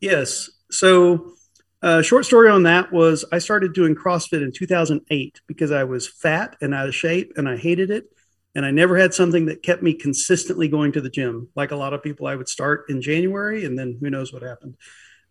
Yes. 0.00 0.50
So, 0.72 1.34
uh, 1.82 2.02
short 2.02 2.24
story 2.26 2.50
on 2.50 2.64
that 2.64 2.92
was 2.92 3.24
I 3.30 3.38
started 3.38 3.72
doing 3.72 3.94
CrossFit 3.94 4.42
in 4.42 4.50
2008 4.52 5.40
because 5.46 5.70
I 5.70 5.84
was 5.84 6.08
fat 6.08 6.56
and 6.60 6.74
out 6.74 6.88
of 6.88 6.94
shape, 6.94 7.32
and 7.36 7.48
I 7.48 7.56
hated 7.56 7.92
it. 7.92 8.06
And 8.56 8.66
I 8.66 8.72
never 8.72 8.98
had 8.98 9.14
something 9.14 9.46
that 9.46 9.62
kept 9.62 9.80
me 9.80 9.94
consistently 9.94 10.66
going 10.66 10.90
to 10.92 11.00
the 11.00 11.08
gym. 11.08 11.50
Like 11.54 11.70
a 11.70 11.76
lot 11.76 11.94
of 11.94 12.02
people, 12.02 12.26
I 12.26 12.34
would 12.34 12.48
start 12.48 12.86
in 12.88 13.00
January, 13.00 13.64
and 13.64 13.78
then 13.78 13.96
who 14.00 14.10
knows 14.10 14.32
what 14.32 14.42
happened. 14.42 14.74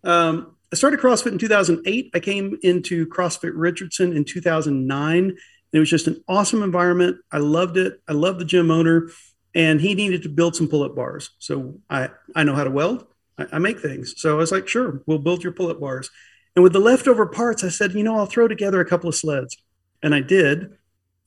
Um, 0.05 0.55
I 0.71 0.75
started 0.75 0.99
CrossFit 0.99 1.31
in 1.31 1.37
2008. 1.37 2.11
I 2.13 2.19
came 2.19 2.57
into 2.61 3.07
CrossFit 3.07 3.53
Richardson 3.55 4.15
in 4.15 4.23
2009. 4.23 5.37
It 5.71 5.79
was 5.79 5.89
just 5.89 6.07
an 6.07 6.23
awesome 6.27 6.63
environment. 6.63 7.17
I 7.31 7.39
loved 7.39 7.77
it. 7.77 8.01
I 8.07 8.13
loved 8.13 8.39
the 8.39 8.45
gym 8.45 8.69
owner, 8.69 9.09
and 9.55 9.81
he 9.81 9.95
needed 9.95 10.23
to 10.23 10.29
build 10.29 10.55
some 10.55 10.67
pull-up 10.67 10.95
bars. 10.95 11.31
So 11.39 11.79
I 11.89 12.09
I 12.35 12.43
know 12.43 12.55
how 12.55 12.63
to 12.63 12.69
weld. 12.69 13.05
I, 13.37 13.47
I 13.53 13.59
make 13.59 13.79
things. 13.79 14.13
So 14.17 14.31
I 14.31 14.37
was 14.37 14.51
like, 14.51 14.67
sure, 14.67 15.01
we'll 15.05 15.19
build 15.19 15.43
your 15.43 15.53
pull-up 15.53 15.79
bars. 15.79 16.09
And 16.55 16.63
with 16.63 16.73
the 16.73 16.79
leftover 16.79 17.25
parts, 17.25 17.63
I 17.63 17.69
said, 17.69 17.93
you 17.93 18.03
know, 18.03 18.17
I'll 18.17 18.25
throw 18.25 18.47
together 18.47 18.79
a 18.79 18.85
couple 18.85 19.09
of 19.09 19.15
sleds, 19.15 19.57
and 20.03 20.13
I 20.13 20.21
did. 20.21 20.75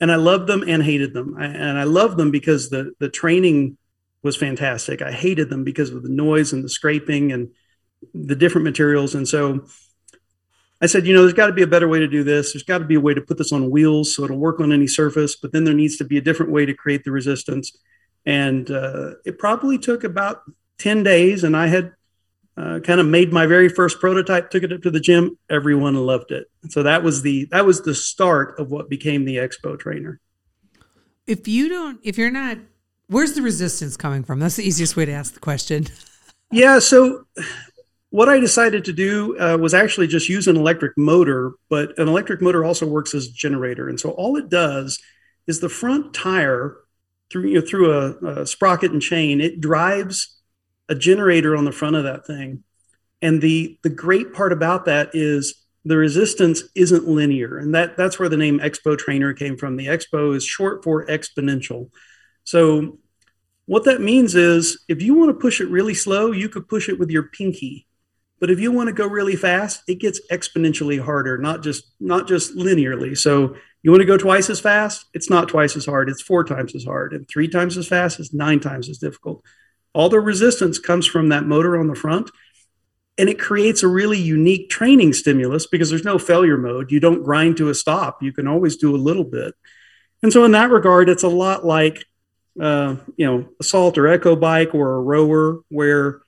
And 0.00 0.10
I 0.10 0.16
loved 0.16 0.48
them 0.48 0.64
and 0.66 0.82
hated 0.82 1.14
them. 1.14 1.36
I, 1.38 1.44
and 1.44 1.78
I 1.78 1.84
loved 1.84 2.16
them 2.16 2.30
because 2.30 2.70
the 2.70 2.92
the 3.00 3.08
training 3.08 3.76
was 4.22 4.36
fantastic. 4.36 5.02
I 5.02 5.10
hated 5.10 5.50
them 5.50 5.64
because 5.64 5.90
of 5.90 6.02
the 6.02 6.08
noise 6.08 6.52
and 6.52 6.62
the 6.62 6.68
scraping 6.68 7.32
and 7.32 7.50
the 8.14 8.36
different 8.36 8.64
materials. 8.64 9.14
And 9.14 9.26
so 9.26 9.66
I 10.80 10.86
said, 10.86 11.06
you 11.06 11.14
know, 11.14 11.22
there's 11.22 11.32
got 11.32 11.46
to 11.46 11.52
be 11.52 11.62
a 11.62 11.66
better 11.66 11.88
way 11.88 12.00
to 12.00 12.08
do 12.08 12.24
this. 12.24 12.52
There's 12.52 12.64
got 12.64 12.78
to 12.78 12.84
be 12.84 12.96
a 12.96 13.00
way 13.00 13.14
to 13.14 13.20
put 13.20 13.38
this 13.38 13.52
on 13.52 13.70
wheels 13.70 14.14
so 14.14 14.24
it'll 14.24 14.38
work 14.38 14.60
on 14.60 14.72
any 14.72 14.88
surface, 14.88 15.36
but 15.36 15.52
then 15.52 15.64
there 15.64 15.74
needs 15.74 15.96
to 15.98 16.04
be 16.04 16.18
a 16.18 16.20
different 16.20 16.50
way 16.50 16.66
to 16.66 16.74
create 16.74 17.04
the 17.04 17.12
resistance. 17.12 17.76
And 18.26 18.70
uh, 18.70 19.12
it 19.24 19.38
probably 19.38 19.78
took 19.78 20.02
about 20.04 20.42
10 20.78 21.04
days, 21.04 21.44
and 21.44 21.56
I 21.56 21.68
had 21.68 21.92
uh, 22.56 22.80
kind 22.80 23.00
of 23.00 23.06
made 23.06 23.32
my 23.32 23.46
very 23.46 23.68
first 23.68 24.00
prototype, 24.00 24.50
took 24.50 24.62
it 24.62 24.72
up 24.72 24.82
to 24.82 24.90
the 24.90 25.00
gym. 25.00 25.38
Everyone 25.48 25.94
loved 25.94 26.32
it. 26.32 26.50
So 26.68 26.82
that 26.82 27.02
was 27.02 27.22
the 27.22 27.46
that 27.46 27.64
was 27.64 27.82
the 27.82 27.94
start 27.94 28.58
of 28.58 28.70
what 28.70 28.90
became 28.90 29.24
the 29.24 29.36
Expo 29.36 29.78
trainer. 29.78 30.20
If 31.26 31.48
you 31.48 31.68
don't, 31.68 32.00
if 32.02 32.18
you're 32.18 32.30
not, 32.30 32.58
where's 33.06 33.32
the 33.32 33.42
resistance 33.42 33.96
coming 33.96 34.24
from? 34.24 34.40
That's 34.40 34.56
the 34.56 34.64
easiest 34.64 34.96
way 34.96 35.06
to 35.06 35.12
ask 35.12 35.34
the 35.34 35.40
question. 35.40 35.86
yeah. 36.50 36.78
So 36.78 37.24
what 38.12 38.28
I 38.28 38.38
decided 38.38 38.84
to 38.84 38.92
do 38.92 39.38
uh, 39.40 39.56
was 39.56 39.72
actually 39.72 40.06
just 40.06 40.28
use 40.28 40.46
an 40.46 40.58
electric 40.58 40.98
motor, 40.98 41.52
but 41.70 41.98
an 41.98 42.08
electric 42.08 42.42
motor 42.42 42.62
also 42.62 42.86
works 42.86 43.14
as 43.14 43.26
a 43.26 43.32
generator. 43.32 43.88
And 43.88 43.98
so 43.98 44.10
all 44.10 44.36
it 44.36 44.50
does 44.50 45.00
is 45.46 45.60
the 45.60 45.70
front 45.70 46.12
tire 46.12 46.76
through 47.30 47.48
you 47.48 47.54
know, 47.54 47.66
through 47.66 47.90
a, 47.90 48.42
a 48.42 48.46
sprocket 48.46 48.92
and 48.92 49.00
chain, 49.00 49.40
it 49.40 49.62
drives 49.62 50.38
a 50.90 50.94
generator 50.94 51.56
on 51.56 51.64
the 51.64 51.72
front 51.72 51.96
of 51.96 52.04
that 52.04 52.26
thing. 52.26 52.64
And 53.22 53.40
the 53.40 53.78
the 53.82 53.88
great 53.88 54.34
part 54.34 54.52
about 54.52 54.84
that 54.84 55.12
is 55.14 55.64
the 55.86 55.96
resistance 55.96 56.64
isn't 56.74 57.08
linear, 57.08 57.56
and 57.56 57.74
that 57.74 57.96
that's 57.96 58.18
where 58.18 58.28
the 58.28 58.36
name 58.36 58.58
Expo 58.58 58.98
Trainer 58.98 59.32
came 59.32 59.56
from. 59.56 59.76
The 59.76 59.86
Expo 59.86 60.36
is 60.36 60.44
short 60.44 60.84
for 60.84 61.06
exponential. 61.06 61.88
So 62.44 62.98
what 63.64 63.84
that 63.84 64.02
means 64.02 64.34
is 64.34 64.84
if 64.86 65.00
you 65.00 65.14
want 65.14 65.30
to 65.30 65.40
push 65.40 65.62
it 65.62 65.70
really 65.70 65.94
slow, 65.94 66.30
you 66.30 66.50
could 66.50 66.68
push 66.68 66.90
it 66.90 66.98
with 66.98 67.10
your 67.10 67.22
pinky 67.22 67.86
but 68.42 68.50
if 68.50 68.58
you 68.58 68.72
want 68.72 68.88
to 68.88 68.92
go 68.92 69.06
really 69.06 69.36
fast, 69.36 69.84
it 69.86 70.00
gets 70.00 70.20
exponentially 70.32 71.00
harder, 71.00 71.38
not 71.38 71.62
just 71.62 71.92
not 72.00 72.26
just 72.26 72.56
linearly. 72.56 73.16
So 73.16 73.54
you 73.84 73.92
want 73.92 74.00
to 74.00 74.04
go 74.04 74.18
twice 74.18 74.50
as 74.50 74.58
fast, 74.58 75.06
it's 75.14 75.30
not 75.30 75.48
twice 75.48 75.76
as 75.76 75.86
hard, 75.86 76.08
it's 76.08 76.20
four 76.20 76.42
times 76.42 76.74
as 76.74 76.82
hard, 76.82 77.12
and 77.12 77.24
three 77.28 77.46
times 77.46 77.76
as 77.76 77.86
fast 77.86 78.18
is 78.18 78.34
nine 78.34 78.58
times 78.58 78.88
as 78.88 78.98
difficult. 78.98 79.44
All 79.94 80.08
the 80.08 80.18
resistance 80.18 80.80
comes 80.80 81.06
from 81.06 81.28
that 81.28 81.44
motor 81.44 81.78
on 81.78 81.86
the 81.86 81.94
front. 81.94 82.32
And 83.16 83.28
it 83.28 83.38
creates 83.38 83.84
a 83.84 83.88
really 83.88 84.18
unique 84.18 84.70
training 84.70 85.12
stimulus 85.12 85.68
because 85.68 85.90
there's 85.90 86.02
no 86.02 86.18
failure 86.18 86.56
mode. 86.56 86.90
You 86.90 86.98
don't 86.98 87.22
grind 87.22 87.58
to 87.58 87.68
a 87.68 87.74
stop. 87.74 88.24
You 88.24 88.32
can 88.32 88.48
always 88.48 88.76
do 88.76 88.96
a 88.96 88.98
little 88.98 89.22
bit. 89.22 89.54
And 90.20 90.32
so, 90.32 90.44
in 90.44 90.50
that 90.52 90.70
regard, 90.70 91.08
it's 91.08 91.22
a 91.22 91.28
lot 91.28 91.64
like, 91.64 92.06
uh, 92.58 92.96
you 93.16 93.26
know, 93.26 93.48
assault 93.60 93.98
or 93.98 94.08
echo 94.08 94.34
bike 94.34 94.74
or 94.74 94.96
a 94.96 95.00
rower, 95.00 95.60
where 95.68 96.22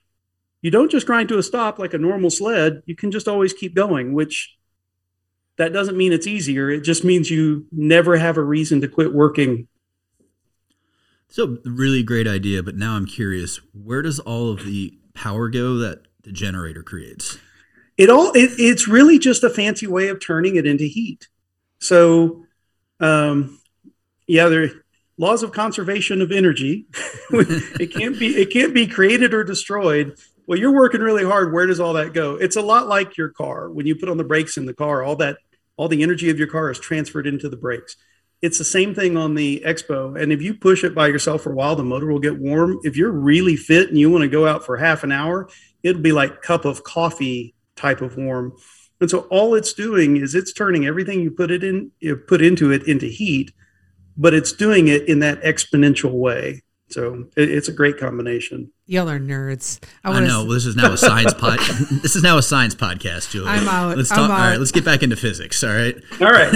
you 0.64 0.70
don't 0.70 0.90
just 0.90 1.06
grind 1.06 1.28
to 1.28 1.36
a 1.36 1.42
stop 1.42 1.78
like 1.78 1.92
a 1.92 1.98
normal 1.98 2.30
sled. 2.30 2.82
You 2.86 2.96
can 2.96 3.10
just 3.10 3.28
always 3.28 3.52
keep 3.52 3.74
going, 3.74 4.14
which 4.14 4.56
that 5.58 5.74
doesn't 5.74 5.94
mean 5.94 6.10
it's 6.10 6.26
easier. 6.26 6.70
It 6.70 6.84
just 6.84 7.04
means 7.04 7.30
you 7.30 7.66
never 7.70 8.16
have 8.16 8.38
a 8.38 8.42
reason 8.42 8.80
to 8.80 8.88
quit 8.88 9.12
working. 9.12 9.68
So, 11.28 11.58
really 11.66 12.02
great 12.02 12.26
idea. 12.26 12.62
But 12.62 12.76
now 12.76 12.96
I'm 12.96 13.04
curious 13.04 13.60
where 13.74 14.00
does 14.00 14.20
all 14.20 14.48
of 14.48 14.64
the 14.64 14.98
power 15.12 15.50
go 15.50 15.76
that 15.76 16.06
the 16.22 16.32
generator 16.32 16.82
creates? 16.82 17.36
It 17.98 18.08
all 18.08 18.30
it, 18.30 18.52
it's 18.56 18.88
really 18.88 19.18
just 19.18 19.44
a 19.44 19.50
fancy 19.50 19.86
way 19.86 20.08
of 20.08 20.18
turning 20.18 20.56
it 20.56 20.64
into 20.64 20.84
heat. 20.84 21.28
So, 21.78 22.46
um, 23.00 23.60
yeah, 24.26 24.48
there 24.48 24.70
laws 25.18 25.42
of 25.42 25.52
conservation 25.52 26.22
of 26.22 26.32
energy. 26.32 26.86
it 27.32 27.92
can't 27.92 28.18
be 28.18 28.28
it 28.28 28.50
can't 28.50 28.72
be 28.72 28.86
created 28.86 29.34
or 29.34 29.44
destroyed. 29.44 30.18
Well, 30.46 30.58
you're 30.58 30.74
working 30.74 31.00
really 31.00 31.24
hard. 31.24 31.52
Where 31.52 31.66
does 31.66 31.80
all 31.80 31.94
that 31.94 32.12
go? 32.12 32.34
It's 32.34 32.56
a 32.56 32.62
lot 32.62 32.86
like 32.86 33.16
your 33.16 33.30
car. 33.30 33.70
When 33.70 33.86
you 33.86 33.96
put 33.96 34.08
on 34.08 34.18
the 34.18 34.24
brakes 34.24 34.56
in 34.56 34.66
the 34.66 34.74
car, 34.74 35.02
all 35.02 35.16
that 35.16 35.38
all 35.76 35.88
the 35.88 36.02
energy 36.02 36.30
of 36.30 36.38
your 36.38 36.48
car 36.48 36.70
is 36.70 36.78
transferred 36.78 37.26
into 37.26 37.48
the 37.48 37.56
brakes. 37.56 37.96
It's 38.42 38.58
the 38.58 38.64
same 38.64 38.94
thing 38.94 39.16
on 39.16 39.34
the 39.34 39.62
Expo. 39.66 40.20
And 40.20 40.30
if 40.32 40.42
you 40.42 40.54
push 40.54 40.84
it 40.84 40.94
by 40.94 41.08
yourself 41.08 41.42
for 41.42 41.52
a 41.52 41.54
while, 41.54 41.76
the 41.76 41.82
motor 41.82 42.06
will 42.06 42.18
get 42.18 42.38
warm. 42.38 42.78
If 42.82 42.96
you're 42.96 43.10
really 43.10 43.56
fit 43.56 43.88
and 43.88 43.98
you 43.98 44.10
want 44.10 44.22
to 44.22 44.28
go 44.28 44.46
out 44.46 44.66
for 44.66 44.76
half 44.76 45.02
an 45.02 45.12
hour, 45.12 45.48
it'll 45.82 46.02
be 46.02 46.12
like 46.12 46.42
cup 46.42 46.66
of 46.66 46.84
coffee 46.84 47.54
type 47.74 48.02
of 48.02 48.16
warm. 48.18 48.52
And 49.00 49.10
so 49.10 49.20
all 49.30 49.54
it's 49.54 49.72
doing 49.72 50.18
is 50.18 50.34
it's 50.34 50.52
turning 50.52 50.86
everything 50.86 51.22
you 51.22 51.30
put 51.30 51.50
it 51.50 51.64
in, 51.64 51.90
you 52.00 52.16
put 52.16 52.42
into 52.42 52.70
it 52.70 52.86
into 52.86 53.06
heat, 53.06 53.52
but 54.16 54.34
it's 54.34 54.52
doing 54.52 54.88
it 54.88 55.08
in 55.08 55.20
that 55.20 55.42
exponential 55.42 56.12
way. 56.12 56.63
So 56.88 57.26
it, 57.36 57.50
it's 57.50 57.68
a 57.68 57.72
great 57.72 57.98
combination. 57.98 58.70
Y'all 58.86 59.08
are 59.08 59.18
nerds. 59.18 59.82
I, 60.04 60.12
I 60.12 60.20
know. 60.20 60.52
this 60.52 60.66
is 60.66 60.76
now 60.76 60.92
a 60.92 60.98
science 60.98 61.34
pod. 61.34 61.58
this 62.02 62.16
is 62.16 62.22
now 62.22 62.38
a 62.38 62.42
science 62.42 62.74
podcast, 62.74 63.30
Julie. 63.30 63.48
I'm 63.48 63.68
out. 63.68 63.96
Let's 63.96 64.10
talk. 64.10 64.18
All 64.18 64.28
right, 64.28 64.58
let's 64.58 64.72
get 64.72 64.84
back 64.84 65.02
into 65.02 65.16
physics. 65.16 65.64
All 65.64 65.70
right. 65.70 65.96
All 66.20 66.30
right. 66.30 66.54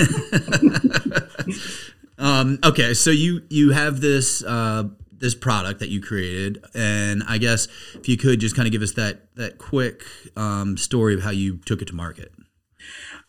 um, 2.19 2.59
okay, 2.65 2.95
so 2.95 3.11
you 3.11 3.43
you 3.49 3.71
have 3.71 4.01
this 4.01 4.45
uh, 4.45 4.85
this 5.13 5.35
product 5.35 5.81
that 5.81 5.89
you 5.89 6.01
created, 6.01 6.63
and 6.75 7.23
I 7.27 7.39
guess 7.39 7.67
if 7.95 8.09
you 8.09 8.17
could 8.17 8.41
just 8.41 8.55
kind 8.55 8.67
of 8.67 8.73
give 8.73 8.83
us 8.83 8.93
that 8.93 9.35
that 9.37 9.59
quick 9.59 10.03
um, 10.37 10.77
story 10.77 11.15
of 11.15 11.23
how 11.23 11.31
you 11.31 11.59
took 11.59 11.83
it 11.83 11.89
to 11.89 11.95
market. 11.95 12.33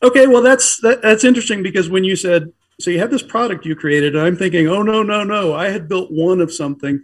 Okay, 0.04 0.28
well 0.28 0.42
that's 0.42 0.80
that, 0.82 1.02
that's 1.02 1.24
interesting 1.24 1.64
because 1.64 1.90
when 1.90 2.04
you 2.04 2.16
said 2.16 2.54
so 2.80 2.90
you 2.90 3.00
had 3.00 3.12
this 3.12 3.24
product 3.24 3.66
you 3.66 3.76
created 3.76 4.16
and 4.16 4.26
i'm 4.26 4.38
thinking 4.38 4.68
oh 4.68 4.82
no 4.82 5.04
no 5.04 5.24
no 5.24 5.54
i 5.54 5.70
had 5.70 5.88
built 5.88 6.12
one 6.12 6.42
of 6.42 6.52
something 6.52 7.02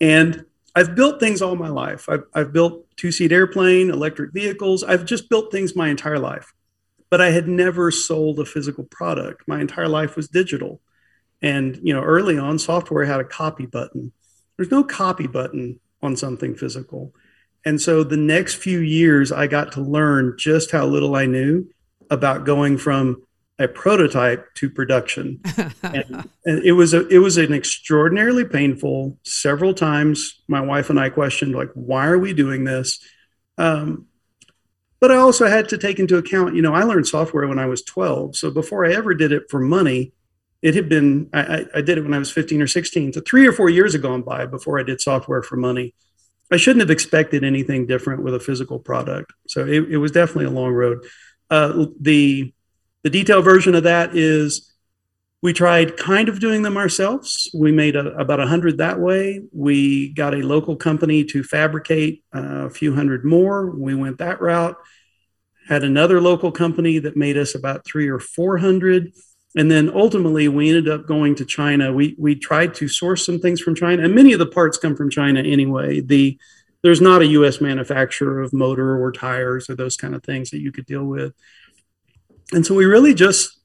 and 0.00 0.44
i've 0.74 0.94
built 0.94 1.20
things 1.20 1.40
all 1.40 1.56
my 1.56 1.68
life. 1.68 2.08
I've, 2.08 2.24
I've 2.34 2.52
built 2.52 2.86
two-seat 2.96 3.32
airplane 3.32 3.90
electric 3.90 4.32
vehicles. 4.32 4.84
I've 4.84 5.04
just 5.04 5.28
built 5.28 5.50
things 5.50 5.76
my 5.76 5.88
entire 5.88 6.18
life 6.18 6.52
but 7.14 7.20
i 7.20 7.30
had 7.30 7.46
never 7.46 7.92
sold 7.92 8.40
a 8.40 8.44
physical 8.44 8.82
product. 8.82 9.44
My 9.46 9.60
entire 9.60 9.86
life 9.86 10.16
was 10.16 10.26
digital. 10.26 10.80
And 11.40 11.78
you 11.82 11.94
know 11.94 12.02
early 12.02 12.38
on 12.38 12.58
software 12.58 13.04
had 13.04 13.20
a 13.20 13.24
copy 13.24 13.66
button. 13.66 14.12
There's 14.56 14.72
no 14.72 14.82
copy 14.82 15.28
button 15.28 15.78
on 16.02 16.16
something 16.16 16.56
physical. 16.56 17.14
And 17.64 17.80
so 17.80 18.02
the 18.02 18.16
next 18.16 18.56
few 18.56 18.80
years 18.80 19.30
i 19.30 19.46
got 19.46 19.72
to 19.72 19.80
learn 19.80 20.34
just 20.36 20.72
how 20.72 20.86
little 20.86 21.14
i 21.14 21.26
knew 21.26 21.70
about 22.10 22.46
going 22.46 22.78
from 22.78 23.22
a 23.58 23.68
prototype 23.68 24.52
to 24.54 24.68
production. 24.68 25.40
and, 25.82 26.28
and, 26.44 26.64
it 26.64 26.72
was 26.72 26.92
a 26.92 27.06
it 27.08 27.18
was 27.18 27.36
an 27.36 27.52
extraordinarily 27.52 28.44
painful. 28.44 29.18
Several 29.22 29.74
times, 29.74 30.42
my 30.48 30.60
wife 30.60 30.90
and 30.90 30.98
I 30.98 31.10
questioned 31.10 31.54
like, 31.54 31.70
why 31.74 32.06
are 32.06 32.18
we 32.18 32.32
doing 32.32 32.64
this? 32.64 32.98
Um, 33.56 34.06
but 35.00 35.10
I 35.10 35.16
also 35.16 35.46
had 35.46 35.68
to 35.68 35.78
take 35.78 35.98
into 35.98 36.16
account, 36.16 36.54
you 36.54 36.62
know, 36.62 36.74
I 36.74 36.82
learned 36.84 37.06
software 37.06 37.46
when 37.46 37.58
I 37.58 37.66
was 37.66 37.82
12. 37.82 38.36
So 38.36 38.50
before 38.50 38.86
I 38.86 38.94
ever 38.94 39.12
did 39.14 39.32
it 39.32 39.44
for 39.50 39.60
money, 39.60 40.12
it 40.62 40.74
had 40.74 40.88
been 40.88 41.28
I, 41.32 41.66
I 41.74 41.80
did 41.82 41.98
it 41.98 42.02
when 42.02 42.14
I 42.14 42.18
was 42.18 42.32
15 42.32 42.62
or 42.62 42.66
16. 42.66 43.12
So 43.12 43.20
three 43.20 43.46
or 43.46 43.52
four 43.52 43.68
years 43.68 43.92
had 43.92 44.02
gone 44.02 44.22
by 44.22 44.46
before 44.46 44.80
I 44.80 44.82
did 44.82 45.00
software 45.00 45.42
for 45.42 45.56
money. 45.56 45.94
I 46.50 46.56
shouldn't 46.56 46.80
have 46.80 46.90
expected 46.90 47.44
anything 47.44 47.86
different 47.86 48.22
with 48.22 48.34
a 48.34 48.40
physical 48.40 48.78
product. 48.78 49.32
So 49.48 49.66
it, 49.66 49.90
it 49.90 49.98
was 49.98 50.10
definitely 50.10 50.46
a 50.46 50.50
long 50.50 50.72
road. 50.72 51.04
Uh, 51.50 51.86
the 52.00 52.54
the 53.04 53.10
detailed 53.10 53.44
version 53.44 53.74
of 53.74 53.84
that 53.84 54.16
is 54.16 54.74
we 55.42 55.52
tried 55.52 55.98
kind 55.98 56.30
of 56.30 56.40
doing 56.40 56.62
them 56.62 56.78
ourselves. 56.78 57.50
We 57.54 57.70
made 57.70 57.96
a, 57.96 58.14
about 58.16 58.38
100 58.38 58.78
that 58.78 58.98
way. 58.98 59.42
We 59.52 60.14
got 60.14 60.34
a 60.34 60.38
local 60.38 60.74
company 60.74 61.22
to 61.26 61.44
fabricate 61.44 62.24
uh, 62.34 62.64
a 62.64 62.70
few 62.70 62.94
hundred 62.94 63.26
more. 63.26 63.70
We 63.70 63.94
went 63.94 64.18
that 64.18 64.40
route. 64.40 64.76
Had 65.68 65.84
another 65.84 66.18
local 66.18 66.50
company 66.50 66.98
that 66.98 67.14
made 67.14 67.36
us 67.36 67.54
about 67.54 67.84
three 67.84 68.08
or 68.08 68.18
400. 68.18 69.12
And 69.54 69.70
then 69.70 69.90
ultimately, 69.94 70.48
we 70.48 70.70
ended 70.70 70.88
up 70.88 71.06
going 71.06 71.34
to 71.34 71.44
China. 71.44 71.92
We, 71.92 72.16
we 72.18 72.36
tried 72.36 72.72
to 72.76 72.88
source 72.88 73.24
some 73.24 73.38
things 73.38 73.60
from 73.60 73.74
China, 73.74 74.02
and 74.02 74.14
many 74.14 74.32
of 74.32 74.38
the 74.38 74.46
parts 74.46 74.78
come 74.78 74.96
from 74.96 75.10
China 75.10 75.40
anyway. 75.40 76.00
The, 76.00 76.38
there's 76.82 77.02
not 77.02 77.20
a 77.20 77.26
US 77.26 77.60
manufacturer 77.60 78.40
of 78.40 78.54
motor 78.54 78.98
or 78.98 79.12
tires 79.12 79.68
or 79.68 79.74
those 79.74 79.96
kind 79.98 80.14
of 80.14 80.22
things 80.22 80.50
that 80.50 80.60
you 80.60 80.72
could 80.72 80.86
deal 80.86 81.04
with 81.04 81.34
and 82.54 82.64
so 82.64 82.74
we 82.74 82.84
really 82.84 83.14
just 83.14 83.58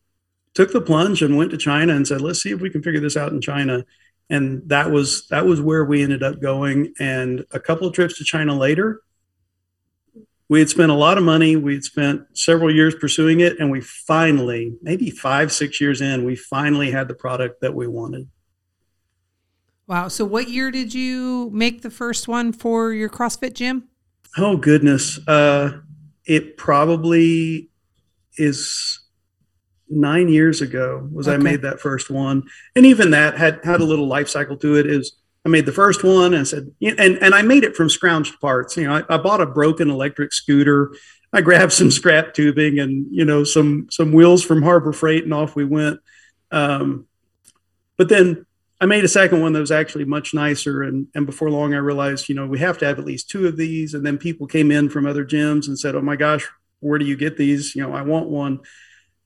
took 0.54 0.72
the 0.72 0.82
plunge 0.82 1.22
and 1.22 1.38
went 1.38 1.52
to 1.52 1.58
China 1.58 1.96
and 1.96 2.08
said, 2.08 2.22
let's 2.22 2.42
see 2.42 2.52
if 2.52 2.60
we 2.60 2.70
can 2.70 2.82
figure 2.82 3.00
this 3.00 3.16
out 3.16 3.32
in 3.32 3.42
China. 3.42 3.86
And 4.30 4.62
that 4.68 4.92
was 4.92 5.28
that 5.30 5.46
was 5.46 5.62
where 5.62 5.86
we 5.86 6.04
ended 6.04 6.24
up 6.24 6.42
going. 6.42 6.94
And 7.00 7.46
a 7.52 7.60
couple 7.60 7.88
of 7.88 7.94
trips 7.94 8.18
to 8.18 8.24
China 8.24 8.56
later, 8.56 9.02
we 10.50 10.60
had 10.60 10.70
spent 10.70 10.92
a 10.92 10.96
lot 10.96 11.18
of 11.18 11.24
money. 11.24 11.56
We 11.56 11.76
had 11.76 11.84
spent 11.84 12.24
several 12.34 12.74
years 12.74 12.96
pursuing 12.96 13.40
it, 13.40 13.60
and 13.60 13.72
we 13.72 13.82
finally, 13.82 14.76
maybe 14.82 15.12
five, 15.12 15.52
six 15.52 15.80
years 15.80 16.02
in, 16.02 16.26
we 16.26 16.36
finally 16.36 16.92
had 16.92 17.08
the 17.08 17.14
product 17.14 17.62
that 17.62 17.74
we 17.74 17.88
wanted. 17.88 18.28
Wow. 19.88 20.08
So, 20.08 20.26
what 20.26 20.50
year 20.50 20.72
did 20.72 20.94
you 20.94 21.50
make 21.52 21.82
the 21.82 21.90
first 21.92 22.28
one 22.28 22.52
for 22.52 22.94
your 22.94 23.10
CrossFit 23.10 23.54
gym? 23.54 23.90
Oh, 24.38 24.58
goodness. 24.58 25.20
Uh, 25.28 25.82
it 26.26 26.58
probably 26.58 27.70
is 28.40 29.02
nine 29.90 30.30
years 30.30 30.62
ago 30.62 31.08
was 31.12 31.28
okay. 31.28 31.36
I 31.36 31.38
made 31.38 31.62
that 31.64 31.80
first 31.80 32.10
one, 32.10 32.44
and 32.76 32.86
even 32.86 33.12
that 33.12 33.38
had 33.38 33.60
had 33.64 33.82
a 33.82 33.86
little 33.86 34.08
life 34.08 34.30
cycle 34.30 34.58
to 34.58 34.76
it. 34.76 34.88
Is 34.88 35.18
I 35.46 35.50
made 35.50 35.66
the 35.66 35.72
first 35.72 36.04
one 36.04 36.34
and 36.34 36.42
I 36.42 36.44
said, 36.44 36.72
and 36.82 37.00
and 37.00 37.36
I 37.36 37.42
made 37.42 37.64
it 37.64 37.76
from 37.76 37.88
scrounged 37.88 38.40
parts. 38.40 38.78
You 38.78 38.86
know, 38.86 38.96
I, 38.96 39.16
I 39.16 39.18
bought 39.18 39.42
a 39.42 39.46
broken 39.46 39.90
electric 39.90 40.34
scooter. 40.34 40.94
I 41.32 41.42
grabbed 41.42 41.74
some 41.74 41.92
scrap 41.92 42.34
tubing 42.34 42.80
and 42.80 43.06
you 43.12 43.26
know 43.26 43.44
some 43.44 43.88
some 43.92 44.12
wheels 44.12 44.44
from 44.44 44.62
Harbor 44.62 44.94
Freight, 44.94 45.24
and 45.24 45.34
off 45.34 45.56
we 45.56 45.66
went. 45.66 46.00
Um, 46.52 47.08
but 47.98 48.10
then 48.10 48.46
I 48.82 48.86
made 48.86 49.04
a 49.04 49.10
second 49.10 49.42
one 49.42 49.52
that 49.54 49.60
was 49.60 49.72
actually 49.72 50.06
much 50.06 50.34
nicer. 50.34 50.84
And, 50.84 51.08
and 51.14 51.26
before 51.26 51.50
long, 51.50 51.74
I 51.74 51.78
realized, 51.78 52.30
you 52.30 52.36
know, 52.36 52.48
we 52.48 52.60
have 52.60 52.78
to 52.78 52.86
have 52.86 52.98
at 52.98 53.06
least 53.06 53.30
two 53.30 53.46
of 53.46 53.58
these. 53.58 53.94
And 53.94 54.06
then 54.06 54.18
people 54.18 54.48
came 54.48 54.72
in 54.72 54.90
from 54.90 55.06
other 55.06 55.26
gyms 55.26 55.68
and 55.68 55.78
said, 55.78 55.96
oh 55.96 56.02
my 56.02 56.16
gosh, 56.16 56.48
where 56.80 57.00
do 57.00 57.06
you 57.06 57.18
get 57.18 57.38
these? 57.38 57.76
You 57.76 57.84
know, 57.84 57.94
I 57.94 58.02
want 58.02 58.30
one. 58.30 58.60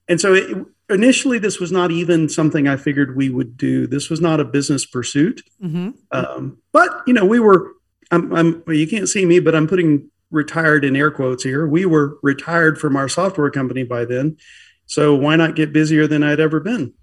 And 0.07 0.19
so 0.19 0.33
it, 0.33 0.57
initially, 0.89 1.39
this 1.39 1.59
was 1.59 1.71
not 1.71 1.91
even 1.91 2.29
something 2.29 2.67
I 2.67 2.75
figured 2.75 3.15
we 3.15 3.29
would 3.29 3.57
do. 3.57 3.87
This 3.87 4.09
was 4.09 4.21
not 4.21 4.39
a 4.39 4.45
business 4.45 4.85
pursuit. 4.85 5.41
Mm-hmm. 5.63 5.91
Um, 6.11 6.57
but, 6.71 6.89
you 7.07 7.13
know, 7.13 7.25
we 7.25 7.39
were, 7.39 7.73
I'm, 8.11 8.33
I'm, 8.33 8.63
well, 8.65 8.75
you 8.75 8.87
can't 8.87 9.07
see 9.07 9.25
me, 9.25 9.39
but 9.39 9.55
I'm 9.55 9.67
putting 9.67 10.09
retired 10.31 10.83
in 10.83 10.95
air 10.95 11.11
quotes 11.11 11.43
here. 11.43 11.67
We 11.67 11.85
were 11.85 12.17
retired 12.21 12.79
from 12.79 12.95
our 12.95 13.07
software 13.07 13.51
company 13.51 13.83
by 13.83 14.05
then. 14.05 14.37
So 14.85 15.15
why 15.15 15.35
not 15.35 15.55
get 15.55 15.71
busier 15.71 16.07
than 16.07 16.23
I'd 16.23 16.39
ever 16.39 16.59
been? 16.59 16.93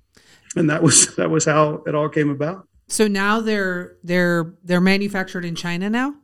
And 0.56 0.68
that 0.68 0.82
was, 0.82 1.14
that 1.16 1.30
was 1.30 1.44
how 1.44 1.82
it 1.86 1.94
all 1.94 2.08
came 2.08 2.30
about. 2.30 2.66
So 2.88 3.06
now 3.06 3.40
they're, 3.40 3.96
they're, 4.02 4.54
they're 4.64 4.80
manufactured 4.80 5.44
in 5.44 5.54
China 5.54 5.88
now? 5.88 6.14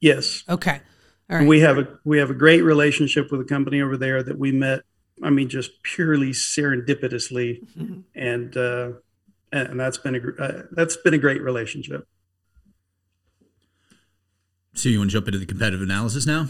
Yes. 0.00 0.44
Okay. 0.48 0.80
Right. 1.30 1.46
We 1.46 1.60
have 1.60 1.78
a 1.78 1.86
we 2.04 2.18
have 2.18 2.30
a 2.30 2.34
great 2.34 2.62
relationship 2.62 3.30
with 3.30 3.40
a 3.40 3.44
company 3.44 3.80
over 3.80 3.96
there 3.96 4.20
that 4.22 4.36
we 4.36 4.50
met. 4.50 4.80
I 5.22 5.30
mean, 5.30 5.48
just 5.48 5.82
purely 5.82 6.30
serendipitously, 6.30 7.64
mm-hmm. 7.78 8.00
and 8.16 8.56
uh, 8.56 8.92
and 9.52 9.78
that's 9.78 9.98
been 9.98 10.16
a 10.16 10.42
uh, 10.42 10.62
that's 10.72 10.96
been 10.96 11.14
a 11.14 11.18
great 11.18 11.40
relationship. 11.40 12.08
So 14.74 14.88
you 14.88 14.98
want 14.98 15.10
to 15.10 15.16
jump 15.16 15.28
into 15.28 15.38
the 15.38 15.46
competitive 15.46 15.82
analysis 15.82 16.26
now? 16.26 16.48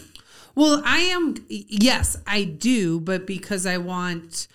Well, 0.55 0.81
I 0.83 0.99
am. 0.99 1.35
Yes, 1.47 2.17
I 2.25 2.43
do, 2.43 2.99
but 2.99 3.27
because 3.27 3.67
I 3.67 3.77
want, 3.77 4.47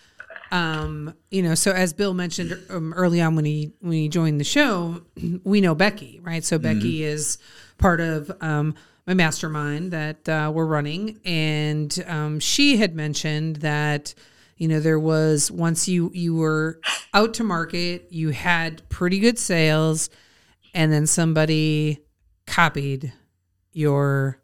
um, 0.51 1.15
you 1.31 1.43
know, 1.43 1.55
so 1.55 1.71
as 1.71 1.93
Bill 1.93 2.15
mentioned 2.15 2.59
um, 2.69 2.93
early 2.95 3.21
on 3.21 3.37
when 3.37 3.45
he 3.45 3.73
when 3.81 3.93
he 3.93 4.09
joined 4.09 4.41
the 4.41 4.45
show, 4.45 5.03
we 5.45 5.61
know 5.61 5.77
Becky, 5.77 6.21
right? 6.23 6.43
So 6.43 6.59
Becky 6.59 7.01
mm-hmm. 7.01 7.13
is 7.13 7.39
part 7.79 8.01
of 8.01 8.31
um, 8.41 8.75
my 9.07 9.15
mastermind 9.15 9.93
that 9.93 10.29
uh, 10.29 10.51
we're 10.53 10.67
running, 10.67 11.21
and 11.25 12.05
um, 12.07 12.41
she 12.41 12.77
had 12.77 12.95
mentioned 12.95 13.57
that 13.57 14.15
you 14.57 14.67
know 14.69 14.81
there 14.81 14.99
was 14.99 15.51
once 15.51 15.89
you 15.89 16.11
you 16.13 16.35
were 16.35 16.81
out 17.15 17.35
to 17.35 17.45
market, 17.45 18.09
you 18.11 18.31
had 18.31 18.89
pretty 18.89 19.19
good 19.19 19.39
sales, 19.39 20.11
and 20.75 20.93
then 20.93 21.07
somebody 21.07 22.01
copied 22.47 23.13
your 23.73 24.41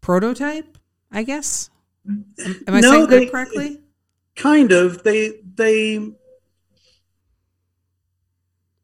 prototype. 0.00 0.78
I 1.12 1.22
guess. 1.22 1.70
Am, 2.08 2.24
am 2.66 2.74
I 2.74 2.80
no, 2.80 2.90
saying 2.90 3.06
they, 3.08 3.24
that 3.24 3.30
correctly? 3.30 3.80
Kind 4.34 4.72
of. 4.72 5.02
They 5.02 5.40
they 5.54 6.12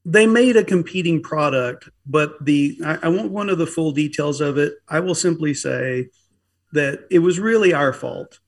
they 0.05 0.27
made 0.27 0.57
a 0.57 0.65
competing 0.65 1.23
product, 1.23 1.88
but 2.07 2.45
the 2.45 2.79
I, 2.85 2.99
I 3.05 3.09
won't 3.09 3.33
go 3.33 3.41
into 3.41 3.57
the 3.57 3.67
full 3.67 3.93
details 3.93 4.41
of 4.41 4.59
it. 4.59 4.75
I 4.88 5.01
will 5.01 5.15
simply 5.15 5.55
say 5.55 6.09
that 6.73 7.07
it 7.11 7.21
was 7.21 7.38
really 7.38 7.73
our 7.73 7.93
fault. 7.93 8.41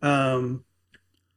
Um, 0.00 0.64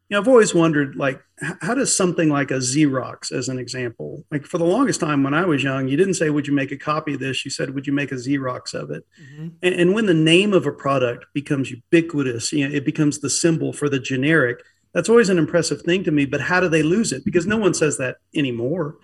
you 0.10 0.16
know, 0.16 0.22
I've 0.22 0.28
always 0.28 0.54
wondered, 0.54 0.96
like, 0.96 1.20
how 1.40 1.74
does 1.74 1.96
something 1.96 2.30
like 2.30 2.52
a 2.52 2.56
Xerox, 2.56 3.32
as 3.32 3.50
an 3.50 3.58
example, 3.58 4.24
like 4.32 4.46
for 4.46 4.58
the 4.58 4.66
longest 4.66 5.00
time 5.00 5.24
when 5.24 5.34
I 5.34 5.46
was 5.46 5.64
young, 5.64 5.88
you 5.88 5.98
didn't 5.98 6.14
say, 6.14 6.30
"Would 6.30 6.48
you 6.48 6.54
make 6.54 6.72
a 6.72 6.78
copy 6.78 7.16
of 7.16 7.20
this?" 7.20 7.44
You 7.44 7.52
said, 7.52 7.74
"Would 7.74 7.88
you 7.88 7.94
make 7.94 8.12
a 8.12 8.16
Xerox 8.16 8.74
of 8.74 8.92
it?" 8.92 9.04
Mm-hmm. 9.22 9.48
And, 9.64 9.76
and, 9.76 9.94
when 9.94 10.06
the 10.06 10.14
name 10.14 10.54
of 10.54 10.66
a 10.66 10.72
product 10.72 11.26
becomes 11.34 11.72
ubiquitous, 11.72 12.54
you 12.54 12.68
know, 12.68 12.74
it 12.74 12.86
becomes 12.86 13.20
the 13.20 13.30
symbol 13.30 13.74
for 13.74 13.90
the 13.90 14.00
generic. 14.00 14.64
That's 14.94 15.10
always 15.10 15.30
an 15.30 15.40
impressive 15.40 15.82
thing 15.82 16.04
to 16.06 16.12
me. 16.12 16.26
But 16.26 16.42
how 16.42 16.62
do 16.62 16.70
they 16.70 16.84
lose 16.84 17.12
it? 17.12 17.26
Because 17.26 17.48
no 17.48 17.58
one 17.58 17.74
says 17.74 17.98
that 17.98 18.18
anymore. 18.34 18.98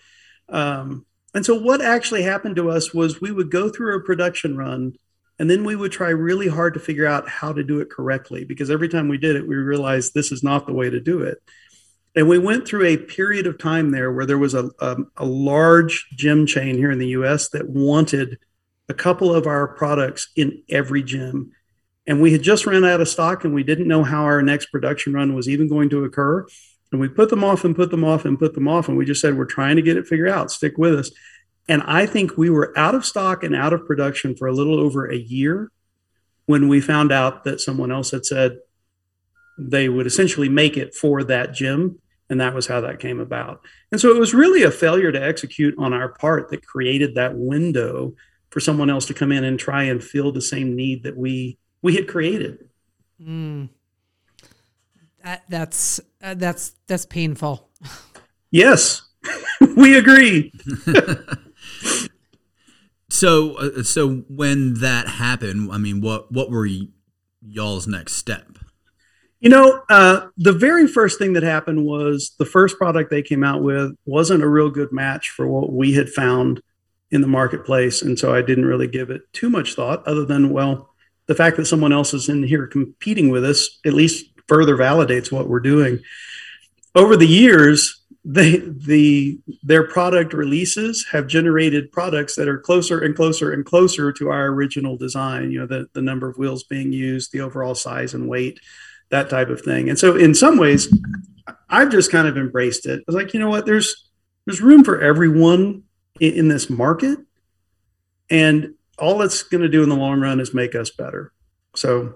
Um, 0.51 1.05
and 1.33 1.45
so, 1.45 1.55
what 1.55 1.81
actually 1.81 2.23
happened 2.23 2.57
to 2.57 2.69
us 2.69 2.93
was 2.93 3.21
we 3.21 3.31
would 3.31 3.49
go 3.49 3.69
through 3.69 3.95
a 3.95 4.03
production 4.03 4.57
run 4.57 4.93
and 5.39 5.49
then 5.49 5.63
we 5.63 5.75
would 5.75 5.91
try 5.91 6.09
really 6.09 6.47
hard 6.47 6.75
to 6.75 6.79
figure 6.79 7.07
out 7.07 7.27
how 7.27 7.51
to 7.51 7.63
do 7.63 7.79
it 7.79 7.89
correctly 7.89 8.43
because 8.43 8.69
every 8.69 8.87
time 8.87 9.07
we 9.07 9.17
did 9.17 9.35
it, 9.35 9.47
we 9.47 9.55
realized 9.55 10.13
this 10.13 10.31
is 10.31 10.43
not 10.43 10.67
the 10.67 10.73
way 10.73 10.89
to 10.89 10.99
do 10.99 11.21
it. 11.21 11.41
And 12.15 12.29
we 12.29 12.37
went 12.37 12.67
through 12.67 12.85
a 12.85 12.97
period 12.97 13.47
of 13.47 13.57
time 13.57 13.89
there 13.89 14.11
where 14.11 14.27
there 14.27 14.37
was 14.37 14.53
a, 14.53 14.69
a, 14.79 14.97
a 15.17 15.25
large 15.25 16.09
gym 16.15 16.45
chain 16.45 16.75
here 16.77 16.91
in 16.91 16.99
the 16.99 17.07
US 17.07 17.49
that 17.49 17.69
wanted 17.69 18.37
a 18.87 18.93
couple 18.93 19.33
of 19.33 19.47
our 19.47 19.69
products 19.69 20.29
in 20.35 20.61
every 20.69 21.01
gym. 21.01 21.53
And 22.05 22.21
we 22.21 22.33
had 22.33 22.43
just 22.43 22.67
ran 22.67 22.85
out 22.85 23.01
of 23.01 23.07
stock 23.07 23.43
and 23.43 23.53
we 23.53 23.63
didn't 23.63 23.87
know 23.87 24.03
how 24.03 24.25
our 24.25 24.43
next 24.43 24.67
production 24.67 25.13
run 25.13 25.33
was 25.33 25.49
even 25.49 25.67
going 25.67 25.89
to 25.89 26.03
occur. 26.03 26.45
And 26.91 26.99
we 26.99 27.07
put 27.07 27.29
them 27.29 27.43
off 27.43 27.63
and 27.63 27.75
put 27.75 27.89
them 27.89 28.03
off 28.03 28.25
and 28.25 28.37
put 28.37 28.53
them 28.53 28.67
off. 28.67 28.87
And 28.87 28.97
we 28.97 29.05
just 29.05 29.21
said, 29.21 29.37
we're 29.37 29.45
trying 29.45 29.77
to 29.77 29.81
get 29.81 29.97
it 29.97 30.07
figured 30.07 30.29
out. 30.29 30.51
Stick 30.51 30.77
with 30.77 30.95
us. 30.95 31.11
And 31.69 31.81
I 31.83 32.05
think 32.05 32.37
we 32.37 32.49
were 32.49 32.77
out 32.77 32.95
of 32.95 33.05
stock 33.05 33.43
and 33.43 33.55
out 33.55 33.71
of 33.71 33.85
production 33.85 34.35
for 34.35 34.47
a 34.47 34.53
little 34.53 34.79
over 34.79 35.09
a 35.09 35.15
year 35.17 35.71
when 36.47 36.67
we 36.67 36.81
found 36.81 37.11
out 37.11 37.43
that 37.45 37.61
someone 37.61 37.91
else 37.91 38.11
had 38.11 38.25
said 38.25 38.57
they 39.57 39.87
would 39.87 40.07
essentially 40.07 40.49
make 40.49 40.75
it 40.75 40.93
for 40.93 41.23
that 41.23 41.53
gym. 41.53 41.99
And 42.29 42.41
that 42.41 42.53
was 42.53 42.67
how 42.67 42.81
that 42.81 42.99
came 42.99 43.19
about. 43.19 43.61
And 43.91 43.99
so 43.99 44.09
it 44.09 44.19
was 44.19 44.33
really 44.33 44.63
a 44.63 44.71
failure 44.71 45.11
to 45.11 45.23
execute 45.23 45.75
on 45.77 45.93
our 45.93 46.09
part 46.09 46.49
that 46.49 46.65
created 46.65 47.15
that 47.15 47.35
window 47.35 48.15
for 48.49 48.59
someone 48.59 48.89
else 48.89 49.05
to 49.05 49.13
come 49.13 49.31
in 49.31 49.43
and 49.43 49.59
try 49.59 49.83
and 49.83 50.03
fill 50.03 50.31
the 50.31 50.41
same 50.41 50.75
need 50.75 51.03
that 51.03 51.17
we 51.17 51.57
we 51.81 51.95
had 51.95 52.07
created. 52.07 52.69
Mm. 53.21 53.69
That, 55.23 55.43
that's 55.49 55.99
uh, 56.21 56.33
that's 56.33 56.75
that's 56.87 57.05
painful. 57.05 57.69
Yes, 58.49 59.03
we 59.75 59.97
agree. 59.97 60.51
so, 63.09 63.55
uh, 63.55 63.83
so 63.83 64.23
when 64.27 64.75
that 64.75 65.07
happened, 65.07 65.71
I 65.71 65.77
mean, 65.77 66.01
what 66.01 66.31
what 66.31 66.49
were 66.49 66.67
y- 66.67 66.87
y'all's 67.41 67.87
next 67.87 68.13
step? 68.13 68.57
You 69.39 69.49
know, 69.49 69.81
uh, 69.89 70.27
the 70.37 70.53
very 70.53 70.87
first 70.87 71.17
thing 71.17 71.33
that 71.33 71.43
happened 71.43 71.85
was 71.85 72.35
the 72.37 72.45
first 72.45 72.77
product 72.77 73.09
they 73.09 73.23
came 73.23 73.43
out 73.43 73.63
with 73.63 73.95
wasn't 74.05 74.43
a 74.43 74.49
real 74.49 74.69
good 74.69 74.91
match 74.91 75.29
for 75.29 75.47
what 75.47 75.73
we 75.73 75.93
had 75.93 76.09
found 76.09 76.61
in 77.09 77.21
the 77.21 77.27
marketplace, 77.27 78.01
and 78.01 78.17
so 78.17 78.33
I 78.33 78.41
didn't 78.41 78.65
really 78.65 78.87
give 78.87 79.09
it 79.09 79.21
too 79.33 79.49
much 79.49 79.75
thought, 79.75 80.05
other 80.07 80.25
than 80.25 80.51
well, 80.51 80.91
the 81.27 81.35
fact 81.35 81.57
that 81.57 81.65
someone 81.65 81.93
else 81.93 82.13
is 82.13 82.29
in 82.29 82.43
here 82.43 82.67
competing 82.67 83.29
with 83.29 83.45
us 83.45 83.79
at 83.85 83.93
least 83.93 84.25
further 84.51 84.75
validates 84.75 85.31
what 85.31 85.47
we're 85.47 85.61
doing. 85.61 85.97
Over 86.93 87.15
the 87.15 87.25
years, 87.25 88.03
they 88.25 88.57
the 88.57 89.39
their 89.63 89.87
product 89.87 90.33
releases 90.33 91.05
have 91.09 91.25
generated 91.25 91.89
products 91.93 92.35
that 92.35 92.49
are 92.49 92.59
closer 92.59 92.99
and 92.99 93.15
closer 93.15 93.53
and 93.53 93.65
closer 93.65 94.11
to 94.11 94.29
our 94.29 94.47
original 94.47 94.95
design 94.95 95.49
you 95.49 95.59
know 95.59 95.65
the, 95.65 95.87
the 95.93 96.01
number 96.03 96.29
of 96.29 96.37
wheels 96.37 96.63
being 96.65 96.91
used 96.91 97.31
the 97.31 97.41
overall 97.41 97.73
size 97.73 98.13
and 98.13 98.29
weight 98.29 98.59
that 99.09 99.27
type 99.27 99.49
of 99.49 99.61
thing. 99.61 99.89
And 99.89 99.97
so 99.97 100.15
in 100.15 100.35
some 100.35 100.57
ways 100.57 100.93
i've 101.69 101.89
just 101.89 102.11
kind 102.11 102.27
of 102.27 102.37
embraced 102.37 102.85
it. 102.85 102.99
I 102.99 103.03
was 103.07 103.15
like 103.15 103.33
you 103.33 103.39
know 103.39 103.49
what? 103.49 103.65
There's 103.65 104.09
there's 104.45 104.61
room 104.61 104.83
for 104.83 105.01
everyone 105.01 105.83
in, 106.19 106.33
in 106.33 106.47
this 106.49 106.69
market 106.69 107.17
and 108.29 108.75
all 108.99 109.21
it's 109.21 109.43
going 109.43 109.63
to 109.63 109.69
do 109.69 109.81
in 109.81 109.89
the 109.89 109.95
long 109.95 110.19
run 110.19 110.41
is 110.41 110.53
make 110.53 110.75
us 110.75 110.89
better. 110.91 111.31
So 111.75 112.15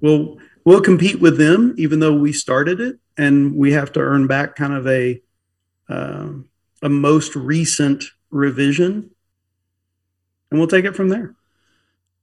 we'll 0.00 0.38
we'll 0.64 0.80
compete 0.80 1.20
with 1.20 1.38
them 1.38 1.74
even 1.78 2.00
though 2.00 2.14
we 2.14 2.32
started 2.32 2.80
it 2.80 2.96
and 3.16 3.54
we 3.54 3.72
have 3.72 3.92
to 3.92 4.00
earn 4.00 4.26
back 4.26 4.56
kind 4.56 4.72
of 4.72 4.86
a 4.86 5.20
uh, 5.88 6.28
a 6.82 6.88
most 6.88 7.36
recent 7.36 8.04
revision, 8.30 9.10
and 10.50 10.58
we'll 10.58 10.68
take 10.68 10.84
it 10.84 10.96
from 10.96 11.08
there. 11.08 11.34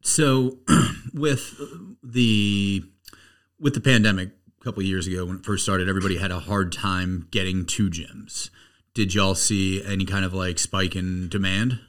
So, 0.01 0.57
with 1.13 1.59
the 2.03 2.83
with 3.59 3.73
the 3.73 3.81
pandemic 3.81 4.29
a 4.59 4.63
couple 4.63 4.83
years 4.83 5.07
ago 5.07 5.25
when 5.25 5.37
it 5.37 5.45
first 5.45 5.63
started, 5.63 5.87
everybody 5.87 6.17
had 6.17 6.31
a 6.31 6.39
hard 6.39 6.71
time 6.71 7.27
getting 7.31 7.65
to 7.65 7.89
gyms. 7.89 8.49
Did 8.93 9.13
y'all 9.13 9.35
see 9.35 9.83
any 9.83 10.05
kind 10.05 10.25
of 10.25 10.33
like 10.33 10.59
spike 10.59 10.95
in 10.95 11.29
demand? 11.29 11.79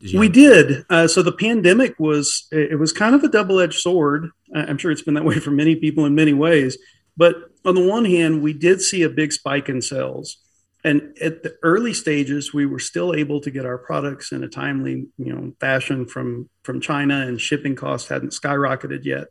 Did 0.00 0.18
we 0.18 0.28
did. 0.28 0.84
Uh, 0.90 1.08
so 1.08 1.22
the 1.22 1.32
pandemic 1.32 1.98
was 1.98 2.48
it 2.52 2.78
was 2.78 2.92
kind 2.92 3.14
of 3.14 3.24
a 3.24 3.28
double 3.28 3.60
edged 3.60 3.80
sword. 3.80 4.30
I'm 4.54 4.78
sure 4.78 4.90
it's 4.90 5.02
been 5.02 5.14
that 5.14 5.24
way 5.24 5.38
for 5.38 5.50
many 5.50 5.76
people 5.76 6.04
in 6.04 6.14
many 6.14 6.32
ways. 6.32 6.76
But 7.16 7.36
on 7.64 7.74
the 7.74 7.86
one 7.86 8.04
hand, 8.04 8.42
we 8.42 8.52
did 8.52 8.80
see 8.80 9.02
a 9.02 9.08
big 9.08 9.32
spike 9.32 9.68
in 9.68 9.80
sales. 9.80 10.38
And 10.84 11.16
at 11.20 11.42
the 11.42 11.56
early 11.62 11.92
stages, 11.94 12.54
we 12.54 12.64
were 12.66 12.78
still 12.78 13.12
able 13.14 13.40
to 13.40 13.50
get 13.50 13.66
our 13.66 13.78
products 13.78 14.30
in 14.30 14.44
a 14.44 14.48
timely, 14.48 15.06
you 15.18 15.34
know, 15.34 15.52
fashion 15.58 16.06
from 16.06 16.48
from 16.62 16.80
China, 16.80 17.26
and 17.26 17.40
shipping 17.40 17.74
costs 17.74 18.08
hadn't 18.08 18.32
skyrocketed 18.32 19.04
yet. 19.04 19.26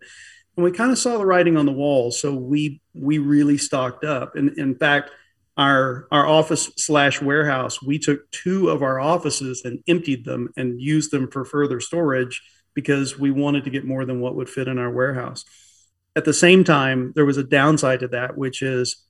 And 0.57 0.63
we 0.63 0.71
kind 0.71 0.91
of 0.91 0.97
saw 0.97 1.17
the 1.17 1.25
writing 1.25 1.57
on 1.57 1.65
the 1.65 1.71
wall, 1.71 2.11
so 2.11 2.33
we 2.33 2.81
we 2.93 3.19
really 3.19 3.57
stocked 3.57 4.03
up. 4.03 4.35
And 4.35 4.57
in 4.57 4.75
fact, 4.75 5.11
our 5.57 6.07
our 6.11 6.27
office 6.27 6.71
slash 6.77 7.21
warehouse, 7.21 7.81
we 7.81 7.97
took 7.97 8.29
two 8.31 8.69
of 8.69 8.83
our 8.83 8.99
offices 8.99 9.61
and 9.63 9.83
emptied 9.87 10.25
them 10.25 10.49
and 10.57 10.81
used 10.81 11.11
them 11.11 11.29
for 11.29 11.45
further 11.45 11.79
storage 11.79 12.41
because 12.73 13.17
we 13.17 13.31
wanted 13.31 13.63
to 13.63 13.69
get 13.69 13.85
more 13.85 14.05
than 14.05 14.19
what 14.19 14.35
would 14.35 14.49
fit 14.49 14.67
in 14.67 14.77
our 14.77 14.91
warehouse. 14.91 15.45
At 16.15 16.25
the 16.25 16.33
same 16.33 16.63
time, 16.63 17.13
there 17.15 17.25
was 17.25 17.37
a 17.37 17.43
downside 17.43 18.01
to 18.01 18.07
that, 18.09 18.37
which 18.37 18.61
is 18.61 19.05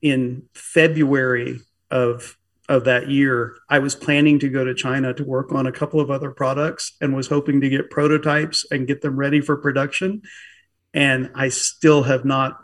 in 0.00 0.44
February 0.54 1.60
of 1.90 2.36
of 2.70 2.84
that 2.84 3.10
year, 3.10 3.56
I 3.68 3.80
was 3.80 3.96
planning 3.96 4.38
to 4.38 4.48
go 4.48 4.64
to 4.64 4.74
China 4.74 5.12
to 5.14 5.24
work 5.24 5.52
on 5.52 5.66
a 5.66 5.72
couple 5.72 6.00
of 6.00 6.08
other 6.08 6.30
products 6.30 6.96
and 7.00 7.16
was 7.16 7.26
hoping 7.26 7.60
to 7.62 7.68
get 7.68 7.90
prototypes 7.90 8.64
and 8.70 8.86
get 8.86 9.00
them 9.00 9.16
ready 9.16 9.40
for 9.40 9.56
production. 9.56 10.22
And 10.94 11.32
I 11.34 11.48
still 11.48 12.04
have 12.04 12.24
not. 12.24 12.60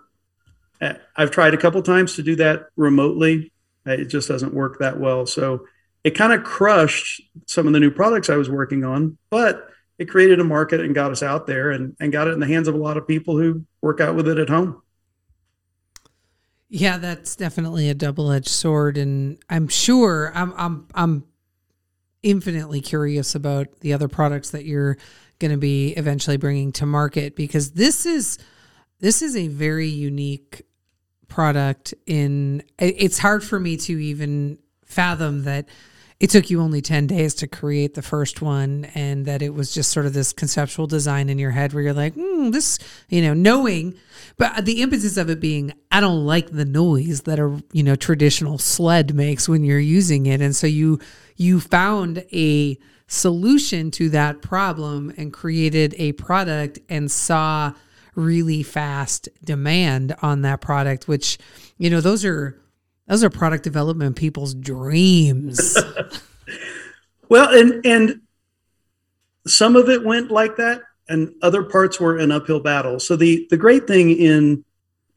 Eh, 0.81 0.95
I've 1.17 1.31
tried 1.31 1.55
a 1.55 1.59
couple 1.59 1.83
times 1.83 2.17
to 2.17 2.23
do 2.23 2.37
that 2.37 2.67
remotely. 2.77 3.53
It 3.85 4.07
just 4.07 4.29
doesn't 4.29 4.55
work 4.55 4.79
that 4.81 4.99
well. 4.99 5.27
So 5.27 5.67
it 6.05 6.11
kind 6.11 6.33
of 6.33 6.45
crushed 6.45 7.23
some 7.47 7.67
of 7.67 7.73
the 7.73 7.81
new 7.81 7.91
products 7.91 8.31
I 8.31 8.37
was 8.37 8.51
working 8.51 8.85
on, 8.85 9.19
but 9.31 9.69
it 9.99 10.07
created 10.07 10.41
a 10.41 10.45
market 10.45 10.81
and 10.81 10.95
got 10.95 11.11
us 11.11 11.23
out 11.23 11.47
there 11.47 11.71
and, 11.71 11.97
and 11.99 12.13
got 12.13 12.29
it 12.29 12.33
in 12.33 12.41
the 12.41 12.47
hands 12.47 12.69
of 12.69 12.75
a 12.75 12.79
lot 12.79 12.97
of 12.97 13.09
people 13.09 13.39
who 13.39 13.65
work 13.81 14.01
out 14.01 14.15
with 14.15 14.29
it 14.29 14.39
at 14.39 14.49
home. 14.49 14.83
Yeah, 16.69 16.99
that's 16.99 17.37
definitely 17.37 17.89
a 17.89 17.95
double-edged 17.95 18.49
sword, 18.49 18.99
and 18.99 19.39
I'm 19.49 19.69
sure 19.69 20.33
I'm 20.35 20.53
I'm 20.57 20.89
I'm 20.95 21.25
infinitely 22.25 22.81
curious 22.81 23.37
about 23.37 23.81
the 23.81 23.93
other 23.93 24.09
products 24.09 24.51
that 24.51 24.65
you're 24.65 24.97
going 25.39 25.53
to 25.53 25.59
be 25.59 25.91
eventually 25.91 26.37
bringing 26.37 26.73
to 26.73 26.87
market 26.87 27.37
because 27.37 27.73
this 27.73 28.05
is 28.05 28.39
this 29.01 29.23
is 29.23 29.37
a 29.37 29.49
very 29.49 29.89
unique 29.89 30.63
product. 31.29 31.95
In 32.07 32.63
it's 32.79 33.19
hard 33.19 33.45
for 33.45 33.59
me 33.61 33.77
to 33.79 33.99
even 33.99 34.59
fathom 34.85 35.45
that 35.45 35.69
it 36.19 36.31
took 36.31 36.49
you 36.49 36.63
only 36.63 36.81
10 36.81 37.07
days 37.07 37.35
to 37.35 37.47
create 37.47 37.95
the 37.95 38.03
first 38.03 38.41
one 38.41 38.87
and 38.95 39.27
that 39.27 39.43
it 39.43 39.53
was 39.53 39.75
just 39.75 39.91
sort 39.91 40.07
of 40.07 40.15
this 40.15 40.33
conceptual 40.33 40.87
design 40.87 41.29
in 41.29 41.39
your 41.39 41.51
head 41.51 41.73
where 41.75 41.83
you're 41.83 41.93
like 41.93 42.15
mm, 42.15 42.53
this 42.53 42.79
you 43.09 43.21
know 43.21 43.35
knowing 43.35 43.95
but 44.39 44.65
the 44.65 44.81
impetus 44.81 45.19
of 45.19 45.29
it 45.29 45.41
being 45.41 45.73
i 45.93 46.01
don't 46.01 46.25
like 46.25 46.51
the 46.51 46.65
noise 46.65 47.23
that 47.23 47.39
a 47.39 47.63
you 47.73 47.83
know 47.83 47.97
traditional 47.97 48.57
sled 48.57 49.15
makes 49.15 49.49
when 49.49 49.63
you're 49.63 49.79
using 49.79 50.25
it 50.27 50.41
and 50.41 50.57
so 50.57 50.67
you 50.67 50.99
you 51.37 51.61
found 51.61 52.25
a 52.33 52.79
solution 53.09 53.91
to 53.91 54.09
that 54.09 54.41
problem 54.41 55.13
and 55.19 55.33
created 55.33 55.95
a 55.99 56.13
product 56.13 56.79
and 56.89 57.11
saw 57.11 57.73
really 58.17 58.63
fast 58.63 59.29
demand 59.45 60.17
on 60.23 60.43
that 60.43 60.61
product 60.61 61.07
which 61.07 61.39
you 61.79 61.89
know 61.89 62.01
those 62.01 62.25
are 62.25 62.61
those 63.07 63.23
are 63.23 63.31
product 63.31 63.65
development 63.65 64.17
people's 64.17 64.55
dreams. 64.55 65.77
well, 67.29 67.49
and 67.57 67.85
and 67.87 68.21
some 69.47 69.77
of 69.77 69.89
it 69.89 70.05
went 70.05 70.31
like 70.31 70.57
that, 70.57 70.83
and 71.09 71.35
other 71.43 71.63
parts 71.63 72.01
were 72.01 72.19
an 72.19 72.33
uphill 72.33 72.61
battle. 72.61 72.99
So 72.99 73.17
the 73.17 73.47
the 73.51 73.57
great 73.57 73.87
thing 73.87 74.11
in 74.11 74.65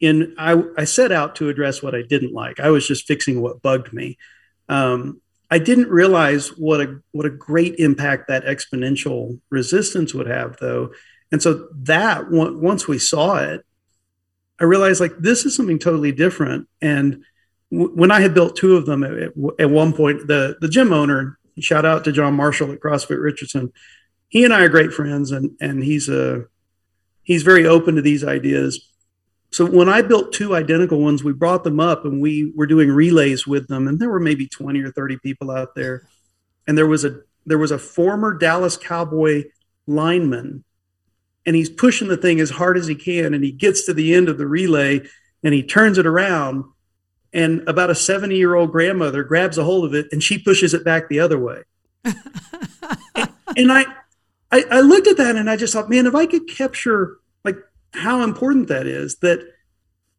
in 0.00 0.34
I, 0.38 0.62
I 0.78 0.84
set 0.84 1.10
out 1.10 1.36
to 1.36 1.48
address 1.48 1.82
what 1.82 1.94
I 1.94 2.02
didn't 2.02 2.32
like. 2.32 2.60
I 2.60 2.70
was 2.70 2.86
just 2.86 3.06
fixing 3.06 3.40
what 3.40 3.62
bugged 3.62 3.92
me. 3.92 4.18
Um, 4.68 5.20
I 5.50 5.58
didn't 5.58 5.88
realize 5.88 6.56
what 6.56 6.80
a 6.80 7.00
what 7.10 7.26
a 7.26 7.30
great 7.30 7.74
impact 7.80 8.28
that 8.28 8.44
exponential 8.44 9.40
resistance 9.50 10.14
would 10.14 10.28
have, 10.28 10.58
though. 10.58 10.92
And 11.32 11.42
so 11.42 11.68
that 11.72 12.30
once 12.30 12.88
we 12.88 12.98
saw 12.98 13.36
it, 13.36 13.64
I 14.60 14.64
realized 14.64 15.00
like 15.00 15.16
this 15.18 15.46
is 15.46 15.56
something 15.56 15.78
totally 15.78 16.12
different. 16.12 16.68
And 16.82 17.24
w- 17.72 17.92
when 17.94 18.10
I 18.10 18.20
had 18.20 18.34
built 18.34 18.56
two 18.56 18.76
of 18.76 18.86
them 18.86 19.04
at, 19.04 19.32
at 19.58 19.70
one 19.70 19.92
point, 19.92 20.26
the 20.26 20.56
the 20.60 20.68
gym 20.68 20.92
owner, 20.92 21.38
shout 21.58 21.86
out 21.86 22.04
to 22.04 22.12
John 22.12 22.34
Marshall 22.34 22.72
at 22.72 22.80
CrossFit 22.80 23.22
Richardson, 23.22 23.72
he 24.28 24.44
and 24.44 24.52
I 24.52 24.62
are 24.62 24.68
great 24.68 24.92
friends, 24.92 25.30
and 25.30 25.56
and 25.60 25.82
he's 25.82 26.08
a 26.08 26.44
he's 27.22 27.42
very 27.42 27.66
open 27.66 27.96
to 27.96 28.02
these 28.02 28.24
ideas. 28.24 28.86
So 29.52 29.66
when 29.66 29.88
I 29.88 30.02
built 30.02 30.32
two 30.32 30.54
identical 30.54 31.00
ones, 31.00 31.24
we 31.24 31.32
brought 31.32 31.64
them 31.64 31.80
up 31.80 32.04
and 32.04 32.20
we 32.20 32.52
were 32.54 32.66
doing 32.66 32.90
relays 32.90 33.46
with 33.46 33.66
them, 33.68 33.88
and 33.88 33.98
there 33.98 34.10
were 34.10 34.20
maybe 34.20 34.46
twenty 34.46 34.80
or 34.82 34.92
thirty 34.92 35.16
people 35.16 35.50
out 35.50 35.74
there, 35.74 36.06
and 36.66 36.76
there 36.76 36.86
was 36.86 37.04
a 37.04 37.20
there 37.46 37.58
was 37.58 37.70
a 37.70 37.78
former 37.78 38.36
Dallas 38.36 38.76
Cowboy 38.76 39.44
lineman 39.86 40.64
and 41.50 41.56
he's 41.56 41.68
pushing 41.68 42.06
the 42.06 42.16
thing 42.16 42.38
as 42.38 42.48
hard 42.48 42.78
as 42.78 42.86
he 42.86 42.94
can 42.94 43.34
and 43.34 43.42
he 43.42 43.50
gets 43.50 43.84
to 43.84 43.92
the 43.92 44.14
end 44.14 44.28
of 44.28 44.38
the 44.38 44.46
relay 44.46 45.00
and 45.42 45.52
he 45.52 45.64
turns 45.64 45.98
it 45.98 46.06
around 46.06 46.62
and 47.32 47.68
about 47.68 47.90
a 47.90 47.94
70 47.96 48.36
year 48.36 48.54
old 48.54 48.70
grandmother 48.70 49.24
grabs 49.24 49.58
a 49.58 49.64
hold 49.64 49.84
of 49.84 49.92
it 49.92 50.06
and 50.12 50.22
she 50.22 50.38
pushes 50.38 50.74
it 50.74 50.84
back 50.84 51.08
the 51.08 51.18
other 51.18 51.40
way. 51.40 51.62
And, 52.04 52.14
and 53.56 53.72
I, 53.72 53.84
I 54.52 54.64
i 54.70 54.80
looked 54.80 55.08
at 55.08 55.16
that 55.16 55.34
and 55.34 55.50
i 55.50 55.56
just 55.56 55.72
thought 55.72 55.90
man 55.90 56.06
if 56.06 56.14
i 56.14 56.24
could 56.24 56.48
capture 56.48 57.18
like 57.44 57.56
how 57.94 58.22
important 58.22 58.68
that 58.68 58.86
is 58.86 59.16
that 59.16 59.40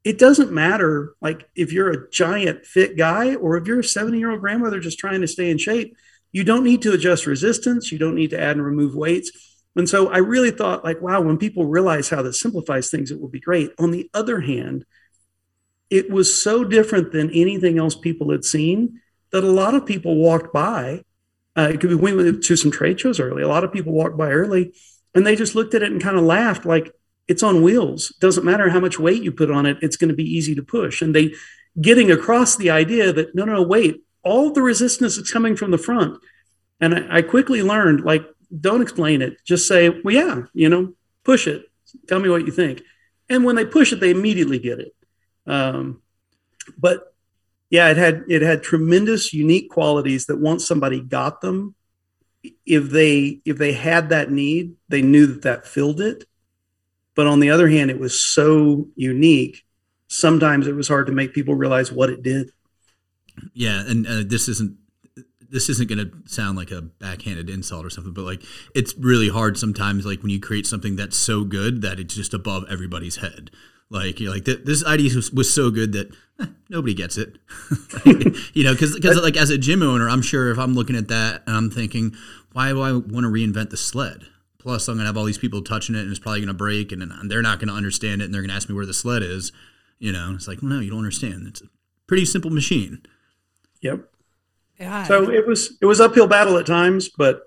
it 0.03 0.19
doesn't 0.19 0.51
matter 0.51 1.13
like 1.21 1.49
if 1.55 1.71
you're 1.71 1.91
a 1.91 2.11
giant 2.11 2.65
fit 2.65 2.97
guy 2.97 3.35
or 3.35 3.55
if 3.55 3.67
you're 3.67 3.79
a 3.79 3.85
70 3.85 4.19
year 4.19 4.31
old 4.31 4.41
grandmother 4.41 4.81
just 4.81 4.99
trying 4.99 5.21
to 5.21 5.29
stay 5.29 5.49
in 5.49 5.57
shape 5.57 5.95
you 6.33 6.43
don't 6.43 6.65
need 6.65 6.81
to 6.81 6.91
adjust 6.91 7.25
resistance 7.25 7.89
you 7.89 7.97
don't 7.97 8.15
need 8.15 8.31
to 8.31 8.39
add 8.39 8.57
and 8.57 8.65
remove 8.65 8.95
weights 8.95 9.50
and 9.75 9.87
so 9.87 10.09
I 10.09 10.17
really 10.17 10.51
thought, 10.51 10.83
like, 10.83 11.01
wow, 11.01 11.21
when 11.21 11.37
people 11.37 11.65
realize 11.65 12.09
how 12.09 12.21
this 12.21 12.39
simplifies 12.39 12.89
things, 12.89 13.11
it 13.11 13.21
will 13.21 13.29
be 13.29 13.39
great. 13.39 13.71
On 13.79 13.91
the 13.91 14.09
other 14.13 14.41
hand, 14.41 14.85
it 15.89 16.09
was 16.09 16.41
so 16.41 16.63
different 16.63 17.11
than 17.11 17.29
anything 17.31 17.77
else 17.77 17.95
people 17.95 18.31
had 18.31 18.43
seen 18.43 18.99
that 19.31 19.43
a 19.43 19.51
lot 19.51 19.75
of 19.75 19.85
people 19.85 20.15
walked 20.15 20.53
by. 20.53 21.03
Uh, 21.55 21.73
we 21.81 21.95
went 21.95 22.43
to 22.43 22.55
some 22.55 22.71
trade 22.71 22.99
shows 22.99 23.19
early. 23.19 23.43
A 23.43 23.47
lot 23.47 23.63
of 23.63 23.73
people 23.73 23.93
walked 23.93 24.17
by 24.17 24.31
early 24.31 24.73
and 25.13 25.25
they 25.25 25.35
just 25.35 25.55
looked 25.55 25.73
at 25.73 25.83
it 25.83 25.91
and 25.91 26.01
kind 26.01 26.17
of 26.17 26.23
laughed 26.23 26.65
like 26.65 26.93
it's 27.27 27.43
on 27.43 27.61
wheels. 27.61 28.09
Doesn't 28.19 28.45
matter 28.45 28.69
how 28.69 28.79
much 28.79 28.99
weight 28.99 29.21
you 29.21 29.31
put 29.31 29.51
on 29.51 29.65
it, 29.65 29.77
it's 29.81 29.97
going 29.97 30.09
to 30.09 30.15
be 30.15 30.23
easy 30.23 30.55
to 30.55 30.63
push. 30.63 31.01
And 31.01 31.13
they 31.13 31.33
getting 31.79 32.11
across 32.11 32.55
the 32.55 32.69
idea 32.69 33.11
that 33.13 33.35
no, 33.35 33.45
no, 33.45 33.61
wait, 33.61 34.03
all 34.23 34.51
the 34.51 34.61
resistance 34.61 35.17
is 35.17 35.31
coming 35.31 35.55
from 35.55 35.71
the 35.71 35.77
front. 35.77 36.19
And 36.79 37.11
I 37.11 37.21
quickly 37.21 37.61
learned 37.61 38.01
like 38.01 38.25
don't 38.59 38.81
explain 38.81 39.21
it. 39.21 39.37
Just 39.45 39.67
say, 39.67 39.89
well, 39.89 40.13
yeah, 40.13 40.43
you 40.53 40.69
know, 40.69 40.93
push 41.23 41.47
it. 41.47 41.65
Tell 42.07 42.19
me 42.19 42.29
what 42.29 42.45
you 42.45 42.51
think. 42.51 42.81
And 43.29 43.43
when 43.43 43.55
they 43.55 43.65
push 43.65 43.93
it, 43.93 43.99
they 43.99 44.11
immediately 44.11 44.59
get 44.59 44.79
it. 44.79 44.93
Um, 45.45 46.01
but 46.77 47.13
yeah, 47.69 47.89
it 47.89 47.97
had 47.97 48.23
it 48.27 48.41
had 48.41 48.63
tremendous 48.63 49.33
unique 49.33 49.69
qualities 49.69 50.25
that 50.25 50.39
once 50.39 50.67
somebody 50.67 50.99
got 50.99 51.41
them, 51.41 51.75
if 52.65 52.89
they 52.89 53.41
if 53.45 53.57
they 53.57 53.71
had 53.73 54.09
that 54.09 54.31
need, 54.31 54.75
they 54.89 55.01
knew 55.01 55.25
that 55.27 55.41
that 55.43 55.67
filled 55.67 56.01
it. 56.01 56.25
But 57.15 57.27
on 57.27 57.39
the 57.39 57.49
other 57.49 57.69
hand, 57.69 57.89
it 57.89 57.99
was 57.99 58.21
so 58.21 58.87
unique. 58.95 59.63
Sometimes 60.07 60.67
it 60.67 60.75
was 60.75 60.87
hard 60.87 61.07
to 61.07 61.13
make 61.13 61.33
people 61.33 61.55
realize 61.55 61.91
what 61.91 62.09
it 62.09 62.21
did. 62.21 62.51
Yeah, 63.53 63.83
and 63.87 64.05
uh, 64.05 64.23
this 64.25 64.49
isn't 64.49 64.77
this 65.51 65.69
isn't 65.69 65.89
going 65.89 65.99
to 65.99 66.11
sound 66.31 66.57
like 66.57 66.71
a 66.71 66.81
backhanded 66.81 67.49
insult 67.49 67.85
or 67.85 67.89
something, 67.89 68.13
but 68.13 68.23
like 68.23 68.41
it's 68.73 68.95
really 68.97 69.29
hard 69.29 69.57
sometimes, 69.57 70.05
like 70.05 70.21
when 70.21 70.31
you 70.31 70.39
create 70.39 70.65
something 70.65 70.95
that's 70.95 71.17
so 71.17 71.43
good 71.43 71.81
that 71.81 71.99
it's 71.99 72.15
just 72.15 72.33
above 72.33 72.63
everybody's 72.69 73.17
head. 73.17 73.51
Like 73.89 74.21
you're 74.21 74.33
like 74.33 74.45
this 74.45 74.85
idea 74.85 75.13
was, 75.13 75.31
was 75.31 75.53
so 75.53 75.69
good 75.69 75.91
that 75.91 76.15
eh, 76.39 76.45
nobody 76.69 76.93
gets 76.93 77.17
it, 77.17 77.37
you 78.53 78.63
know? 78.63 78.71
Because 78.71 78.95
because 78.95 79.21
like 79.21 79.35
as 79.35 79.49
a 79.49 79.57
gym 79.57 79.83
owner, 79.83 80.09
I'm 80.09 80.21
sure 80.21 80.49
if 80.49 80.57
I'm 80.57 80.73
looking 80.73 80.95
at 80.95 81.09
that 81.09 81.43
and 81.45 81.55
I'm 81.55 81.69
thinking, 81.69 82.15
why 82.53 82.69
do 82.69 82.81
I 82.81 82.93
want 82.93 83.25
to 83.25 83.29
reinvent 83.29 83.69
the 83.69 83.77
sled? 83.77 84.23
Plus, 84.59 84.87
I'm 84.87 84.95
gonna 84.95 85.07
have 85.07 85.17
all 85.17 85.25
these 85.25 85.37
people 85.37 85.61
touching 85.61 85.95
it, 85.95 86.01
and 86.01 86.09
it's 86.09 86.19
probably 86.19 86.39
gonna 86.39 86.53
break, 86.53 86.93
and, 86.93 87.01
and 87.01 87.29
they're 87.29 87.41
not 87.41 87.59
gonna 87.59 87.73
understand 87.73 88.21
it, 88.21 88.25
and 88.25 88.33
they're 88.33 88.41
gonna 88.41 88.53
ask 88.53 88.69
me 88.69 88.75
where 88.75 88.85
the 88.85 88.93
sled 88.93 89.23
is. 89.23 89.51
You 89.99 90.13
know, 90.13 90.33
it's 90.35 90.47
like, 90.47 90.61
well, 90.61 90.71
no, 90.71 90.79
you 90.79 90.89
don't 90.89 90.99
understand. 90.99 91.47
It's 91.47 91.61
a 91.61 91.65
pretty 92.07 92.25
simple 92.25 92.49
machine. 92.49 93.01
Yep. 93.81 94.10
God. 94.81 95.07
So 95.07 95.29
it 95.29 95.47
was 95.47 95.77
it 95.81 95.85
was 95.85 96.01
uphill 96.01 96.27
battle 96.27 96.57
at 96.57 96.65
times, 96.65 97.09
but 97.09 97.41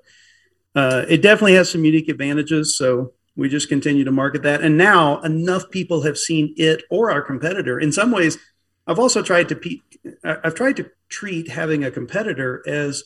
uh, 0.75 1.05
it 1.09 1.23
definitely 1.23 1.55
has 1.55 1.71
some 1.71 1.85
unique 1.85 2.09
advantages. 2.09 2.77
So 2.77 3.13
we 3.37 3.49
just 3.49 3.69
continue 3.69 4.05
to 4.05 4.13
market 4.13 4.43
that, 4.43 4.63
and 4.63 4.79
now 4.79 5.21
enough 5.23 5.71
people 5.71 6.03
have 6.03 6.17
seen 6.17 6.55
it 6.57 6.85
or 6.91 7.11
our 7.11 7.23
competitor. 7.23 7.79
In 7.79 7.93
some 7.93 8.11
ways, 8.11 8.39
I've 8.87 8.99
also 8.99 9.23
tried 9.23 9.49
to 9.49 9.57
pe- 9.57 9.81
I've 10.23 10.55
tried 10.55 10.77
to 10.77 10.91
treat 11.09 11.51
having 11.51 11.85
a 11.85 11.91
competitor 11.91 12.63
as 12.67 13.05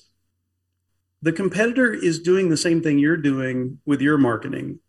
the 1.22 1.32
competitor 1.32 1.92
is 1.92 2.20
doing 2.20 2.48
the 2.48 2.56
same 2.56 2.82
thing 2.82 2.98
you're 2.98 3.16
doing 3.16 3.78
with 3.84 4.00
your 4.00 4.18
marketing. 4.18 4.80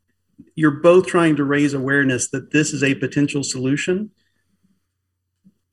You're 0.56 0.71
both 0.71 1.08
trying 1.08 1.36
to 1.38 1.43
raise 1.43 1.73
awareness 1.73 2.30
that 2.30 2.52
this 2.52 2.73
is 2.73 2.84
a 2.84 2.95
potential 2.95 3.43
solution 3.43 4.12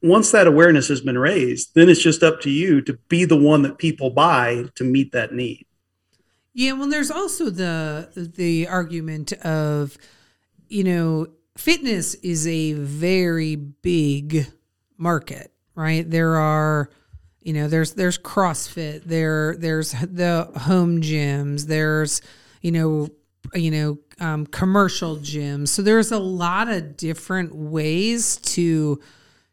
once 0.06 0.30
that 0.32 0.46
awareness 0.46 0.88
has 0.88 1.00
been 1.00 1.18
raised, 1.18 1.74
then 1.74 1.88
it's 1.88 2.02
just 2.02 2.22
up 2.22 2.40
to 2.42 2.50
you 2.50 2.80
to 2.82 2.94
be 3.08 3.24
the 3.24 3.36
one 3.36 3.62
that 3.62 3.78
people 3.78 4.10
buy 4.10 4.64
to 4.74 4.84
meet 4.84 5.12
that 5.12 5.32
need. 5.32 5.66
Yeah, 6.54 6.72
well, 6.72 6.88
there's 6.88 7.10
also 7.10 7.50
the 7.50 8.08
the 8.36 8.66
argument 8.66 9.32
of, 9.34 9.98
you 10.68 10.84
know, 10.84 11.26
fitness 11.56 12.14
is 12.14 12.46
a 12.46 12.72
very 12.72 13.56
big 13.56 14.46
market, 14.96 15.52
right? 15.74 16.08
There 16.08 16.36
are, 16.36 16.88
you 17.42 17.52
know, 17.52 17.68
there's 17.68 17.92
there's 17.92 18.16
CrossFit, 18.16 19.04
there 19.04 19.54
there's 19.58 19.92
the 19.92 20.50
home 20.56 21.02
gyms, 21.02 21.66
there's, 21.66 22.22
you 22.62 22.72
know, 22.72 23.08
you 23.52 23.70
know, 23.70 23.98
um, 24.18 24.46
commercial 24.46 25.18
gyms. 25.18 25.68
So 25.68 25.82
there's 25.82 26.10
a 26.10 26.18
lot 26.18 26.68
of 26.68 26.96
different 26.96 27.54
ways 27.54 28.38
to 28.38 28.98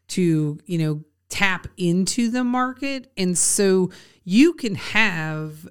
to, 0.08 0.58
you 0.66 0.78
know, 0.78 1.04
tap 1.28 1.66
into 1.76 2.30
the 2.30 2.44
market. 2.44 3.10
And 3.16 3.36
so 3.36 3.90
you 4.24 4.52
can 4.52 4.76
have 4.76 5.68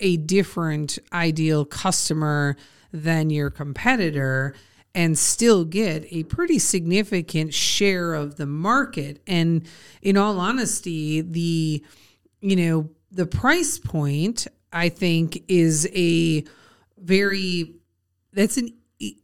a 0.00 0.16
different 0.16 0.98
ideal 1.12 1.64
customer 1.64 2.56
than 2.92 3.30
your 3.30 3.50
competitor 3.50 4.54
and 4.94 5.18
still 5.18 5.64
get 5.64 6.06
a 6.10 6.22
pretty 6.24 6.58
significant 6.58 7.54
share 7.54 8.14
of 8.14 8.36
the 8.36 8.46
market. 8.46 9.22
And 9.26 9.66
in 10.02 10.16
all 10.16 10.38
honesty, 10.38 11.22
the, 11.22 11.82
you 12.40 12.56
know, 12.56 12.90
the 13.10 13.26
price 13.26 13.78
point, 13.78 14.46
I 14.72 14.88
think, 14.88 15.44
is 15.48 15.88
a 15.94 16.44
very, 16.98 17.74
that's 18.32 18.56
an 18.56 18.72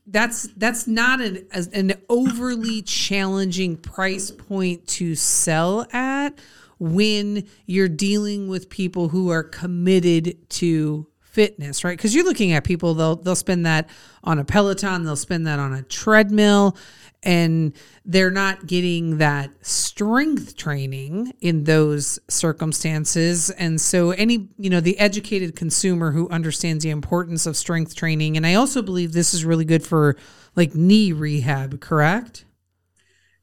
that's 0.07 0.45
that's 0.57 0.87
not 0.87 1.21
an 1.21 1.47
an 1.73 1.95
overly 2.09 2.83
challenging 2.83 3.77
price 3.77 4.31
point 4.31 4.87
to 4.87 5.15
sell 5.15 5.87
at 5.93 6.31
when 6.79 7.47
you're 7.67 7.89
dealing 7.89 8.49
with 8.49 8.71
people 8.71 9.09
who 9.09 9.31
are 9.31 9.43
committed 9.43 10.49
to 10.51 11.07
fitness, 11.21 11.85
right? 11.85 11.97
Because 11.97 12.15
you're 12.15 12.25
looking 12.25 12.53
at 12.53 12.65
people 12.65 12.95
they'll 12.95 13.17
they'll 13.17 13.37
spend 13.37 13.67
that 13.67 13.89
on 14.25 14.39
a 14.39 14.45
Peloton, 14.45 15.05
they'll 15.05 15.17
spend 15.17 15.47
that 15.47 15.59
on 15.59 15.73
a 15.73 15.83
treadmill, 15.83 16.77
and 17.23 17.73
they're 18.05 18.31
not 18.31 18.67
getting 18.67 19.19
that 19.19 19.51
strength 19.67 20.57
training 20.57 21.33
in 21.41 21.65
those 21.65 22.19
circumstances. 22.29 23.51
And 23.51 23.81
so 23.81 24.13
any 24.13 24.49
you 24.59 24.71
know 24.71 24.81
the 24.81 24.99
educated 24.99 25.57
consumer 25.57 26.13
who 26.13 26.29
understands 26.29 26.85
the 26.85 26.91
importance 26.91 27.47
of 27.47 27.57
strength 27.57 27.95
training 27.95 28.37
and 28.37 28.47
i 28.47 28.55
also 28.55 28.83
believe 28.83 29.13
this 29.13 29.35
is 29.35 29.45
really 29.45 29.65
good 29.65 29.85
for 29.85 30.17
like 30.57 30.75
knee 30.75 31.13
rehab 31.13 31.81
correct? 31.81 32.45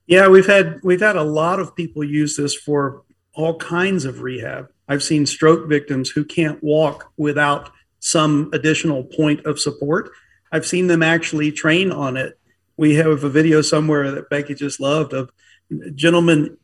Yeah 0.07 0.27
we've 0.27 0.47
had 0.47 0.79
we've 0.83 1.01
had 1.01 1.15
a 1.15 1.23
lot 1.23 1.59
of 1.59 1.75
people 1.75 2.03
use 2.03 2.37
this 2.37 2.55
for 2.55 3.03
all 3.33 3.57
kinds 3.57 4.05
of 4.05 4.21
rehab. 4.21 4.69
I've 4.87 5.03
seen 5.03 5.25
stroke 5.25 5.67
victims 5.67 6.09
who 6.09 6.23
can't 6.23 6.63
walk 6.63 7.11
without 7.17 7.71
some 7.99 8.49
additional 8.53 9.03
point 9.03 9.45
of 9.45 9.59
support. 9.59 10.11
I've 10.51 10.65
seen 10.65 10.87
them 10.87 11.03
actually 11.03 11.51
train 11.51 11.91
on 11.91 12.15
it 12.15 12.39
we 12.77 12.95
have 12.95 13.23
a 13.23 13.29
video 13.29 13.61
somewhere 13.61 14.11
that 14.11 14.29
Becky 14.29 14.53
just 14.53 14.79
loved 14.79 15.13
of 15.13 15.31
a 15.71 15.91
gentleman 15.91 16.57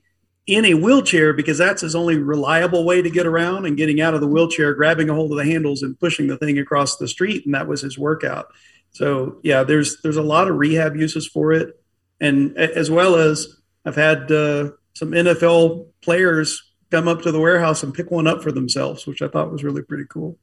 in 0.48 0.66
a 0.66 0.74
wheelchair 0.74 1.34
because 1.34 1.58
that's 1.58 1.82
his 1.82 1.96
only 1.96 2.18
reliable 2.18 2.84
way 2.84 3.02
to 3.02 3.10
get 3.10 3.26
around 3.26 3.66
and 3.66 3.78
getting 3.78 4.02
out 4.02 4.14
of 4.14 4.22
the 4.22 4.28
wheelchair, 4.28 4.74
grabbing 4.74 5.10
a 5.10 5.14
hold 5.14 5.32
of 5.32 5.38
the 5.38 5.46
handles 5.46 5.82
and 5.82 6.00
pushing 6.00 6.28
the 6.28 6.38
thing 6.38 6.58
across 6.58 6.98
the 6.98 7.08
street, 7.08 7.46
and 7.46 7.54
that 7.54 7.68
was 7.68 7.82
his 7.82 7.98
workout. 7.98 8.48
So 8.92 9.40
yeah, 9.44 9.64
there's 9.64 10.02
there's 10.02 10.18
a 10.18 10.24
lot 10.24 10.48
of 10.48 10.58
rehab 10.58 10.96
uses 10.96 11.28
for 11.28 11.54
it, 11.54 11.80
and 12.20 12.58
as 12.58 12.92
well 12.92 13.16
as 13.16 13.48
I've 13.86 13.96
had 13.96 14.32
uh, 14.32 14.72
some 14.94 15.12
NFL 15.12 15.88
players 16.02 16.62
come 16.90 17.08
up 17.08 17.22
to 17.22 17.32
the 17.32 17.40
warehouse 17.40 17.84
and 17.84 17.94
pick 17.94 18.12
one 18.12 18.28
up 18.28 18.44
for 18.44 18.52
themselves, 18.52 19.08
which 19.08 19.22
I 19.22 19.28
thought 19.28 19.52
was 19.52 19.64
really 19.64 19.82
pretty 19.82 20.06
cool. 20.10 20.38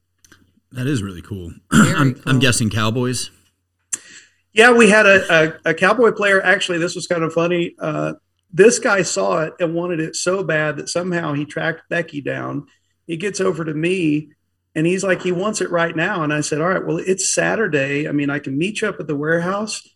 That 0.71 0.87
is 0.87 1.03
really 1.03 1.21
cool. 1.21 1.53
I'm, 1.71 2.15
cool. 2.15 2.23
I'm 2.25 2.39
guessing 2.39 2.69
Cowboys. 2.69 3.29
Yeah, 4.53 4.71
we 4.71 4.89
had 4.89 5.05
a, 5.05 5.59
a, 5.65 5.71
a, 5.71 5.73
cowboy 5.73 6.11
player. 6.11 6.41
Actually, 6.41 6.79
this 6.79 6.95
was 6.95 7.07
kind 7.07 7.23
of 7.23 7.33
funny. 7.33 7.75
Uh, 7.79 8.13
this 8.51 8.79
guy 8.79 9.03
saw 9.03 9.41
it 9.43 9.53
and 9.59 9.75
wanted 9.75 9.99
it 9.99 10.15
so 10.15 10.43
bad 10.43 10.77
that 10.77 10.89
somehow 10.89 11.33
he 11.33 11.45
tracked 11.45 11.87
Becky 11.89 12.19
down. 12.19 12.65
He 13.05 13.15
gets 13.15 13.39
over 13.39 13.63
to 13.63 13.73
me 13.73 14.29
and 14.73 14.87
he's 14.87 15.03
like, 15.03 15.21
he 15.21 15.31
wants 15.31 15.61
it 15.61 15.69
right 15.69 15.95
now. 15.95 16.23
And 16.23 16.33
I 16.33 16.41
said, 16.41 16.61
All 16.61 16.69
right, 16.69 16.85
well, 16.85 16.97
it's 16.97 17.33
Saturday. 17.33 18.07
I 18.07 18.11
mean, 18.11 18.29
I 18.29 18.39
can 18.39 18.57
meet 18.57 18.81
you 18.81 18.89
up 18.89 18.99
at 18.99 19.07
the 19.07 19.15
warehouse. 19.15 19.87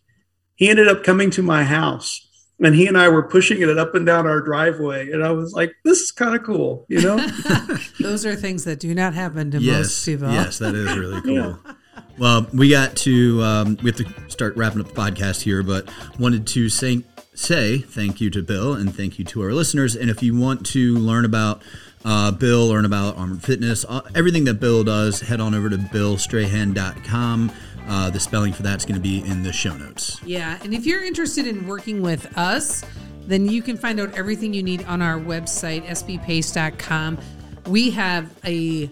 He 0.54 0.68
ended 0.68 0.86
up 0.88 1.02
coming 1.02 1.30
to 1.30 1.42
my 1.42 1.64
house 1.64 2.24
and 2.60 2.74
he 2.74 2.86
and 2.86 2.96
I 2.96 3.08
were 3.08 3.22
pushing 3.22 3.60
it 3.60 3.78
up 3.78 3.94
and 3.94 4.06
down 4.06 4.26
our 4.26 4.40
driveway. 4.40 5.10
And 5.10 5.24
I 5.24 5.32
was 5.32 5.52
like, 5.52 5.74
this 5.84 6.00
is 6.00 6.12
kind 6.12 6.34
of 6.34 6.44
cool, 6.44 6.86
you 6.88 7.00
know? 7.00 7.16
Those 8.00 8.24
are 8.24 8.36
things 8.36 8.64
that 8.64 8.78
do 8.78 8.94
not 8.94 9.14
happen 9.14 9.50
to 9.50 9.60
yes, 9.60 9.78
most 9.78 10.04
people. 10.04 10.32
Yes, 10.32 10.58
that 10.58 10.74
is 10.74 10.96
really 10.96 11.20
cool. 11.22 11.32
yeah. 11.32 11.74
Well, 12.18 12.46
we 12.52 12.70
got 12.70 12.96
to, 12.98 13.42
um, 13.42 13.78
we 13.82 13.90
have 13.90 13.98
to 13.98 14.30
start 14.30 14.56
wrapping 14.56 14.80
up 14.80 14.88
the 14.88 14.94
podcast 14.94 15.42
here, 15.42 15.62
but 15.62 15.88
wanted 16.18 16.46
to 16.48 16.68
say, 16.68 17.02
say 17.34 17.78
thank 17.78 18.20
you 18.20 18.30
to 18.30 18.42
Bill 18.42 18.74
and 18.74 18.94
thank 18.94 19.18
you 19.18 19.24
to 19.26 19.42
our 19.42 19.52
listeners. 19.52 19.96
And 19.96 20.10
if 20.10 20.22
you 20.22 20.36
want 20.36 20.64
to 20.66 20.94
learn 20.94 21.24
about 21.24 21.62
uh, 22.04 22.30
Bill, 22.30 22.68
learn 22.68 22.84
about 22.84 23.16
Armored 23.16 23.42
Fitness, 23.42 23.84
uh, 23.88 24.02
everything 24.14 24.44
that 24.44 24.54
Bill 24.54 24.84
does, 24.84 25.22
head 25.22 25.40
on 25.40 25.54
over 25.54 25.68
to 25.70 25.76
billstrahan.com. 25.76 27.52
Uh, 27.86 28.08
the 28.08 28.20
spelling 28.20 28.50
for 28.50 28.62
that's 28.62 28.86
going 28.86 28.94
to 28.94 29.00
be 29.00 29.18
in 29.28 29.42
the 29.42 29.52
show 29.52 29.76
notes. 29.76 30.18
Yeah, 30.24 30.58
and 30.62 30.72
if 30.72 30.86
you're 30.86 31.04
interested 31.04 31.46
in 31.46 31.66
working 31.66 32.00
with 32.00 32.38
us, 32.38 32.82
then 33.26 33.46
you 33.46 33.60
can 33.60 33.76
find 33.76 34.00
out 34.00 34.14
everything 34.14 34.54
you 34.54 34.62
need 34.62 34.84
on 34.84 35.02
our 35.02 35.18
website, 35.18 35.84
sbpace.com. 35.86 37.18
We 37.66 37.90
have 37.90 38.30
a 38.44 38.90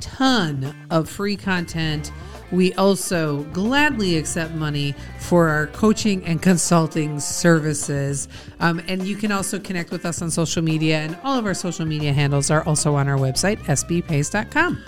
ton 0.00 0.74
of 0.90 1.08
free 1.08 1.36
content. 1.36 2.12
We 2.52 2.72
also 2.74 3.42
gladly 3.52 4.16
accept 4.16 4.52
money 4.54 4.94
for 5.20 5.48
our 5.48 5.66
coaching 5.68 6.24
and 6.24 6.40
consulting 6.40 7.20
services. 7.20 8.28
Um, 8.60 8.80
and 8.88 9.06
you 9.06 9.16
can 9.16 9.32
also 9.32 9.58
connect 9.58 9.90
with 9.90 10.06
us 10.06 10.22
on 10.22 10.30
social 10.30 10.62
media, 10.62 10.98
and 10.98 11.18
all 11.24 11.38
of 11.38 11.46
our 11.46 11.54
social 11.54 11.86
media 11.86 12.12
handles 12.12 12.50
are 12.50 12.64
also 12.64 12.94
on 12.94 13.08
our 13.08 13.18
website, 13.18 13.58
sbpace.com. 13.58 14.82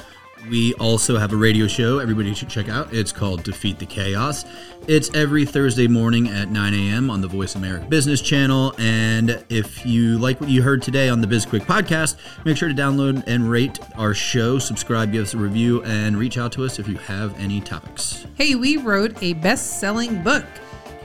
We 0.48 0.72
also 0.74 1.18
have 1.18 1.32
a 1.32 1.36
radio 1.36 1.66
show 1.66 1.98
everybody 1.98 2.32
should 2.32 2.48
check 2.48 2.68
out. 2.68 2.92
It's 2.94 3.12
called 3.12 3.42
Defeat 3.42 3.78
the 3.78 3.86
Chaos. 3.86 4.44
It's 4.86 5.14
every 5.14 5.44
Thursday 5.44 5.88
morning 5.88 6.28
at 6.28 6.48
9 6.48 6.74
a.m. 6.74 7.10
on 7.10 7.20
the 7.20 7.28
Voice 7.28 7.54
America 7.54 7.84
Business 7.86 8.22
Channel. 8.22 8.74
And 8.78 9.44
if 9.48 9.84
you 9.84 10.16
like 10.18 10.40
what 10.40 10.48
you 10.48 10.62
heard 10.62 10.80
today 10.80 11.08
on 11.08 11.20
the 11.20 11.26
BizQuick 11.26 11.62
podcast, 11.62 12.16
make 12.44 12.56
sure 12.56 12.68
to 12.68 12.74
download 12.74 13.24
and 13.26 13.50
rate 13.50 13.78
our 13.96 14.14
show, 14.14 14.58
subscribe, 14.58 15.12
give 15.12 15.24
us 15.24 15.34
a 15.34 15.38
review, 15.38 15.82
and 15.82 16.16
reach 16.16 16.38
out 16.38 16.52
to 16.52 16.64
us 16.64 16.78
if 16.78 16.88
you 16.88 16.96
have 16.96 17.38
any 17.38 17.60
topics. 17.60 18.26
Hey, 18.36 18.54
we 18.54 18.76
wrote 18.76 19.22
a 19.22 19.34
best 19.34 19.80
selling 19.80 20.22
book. 20.22 20.46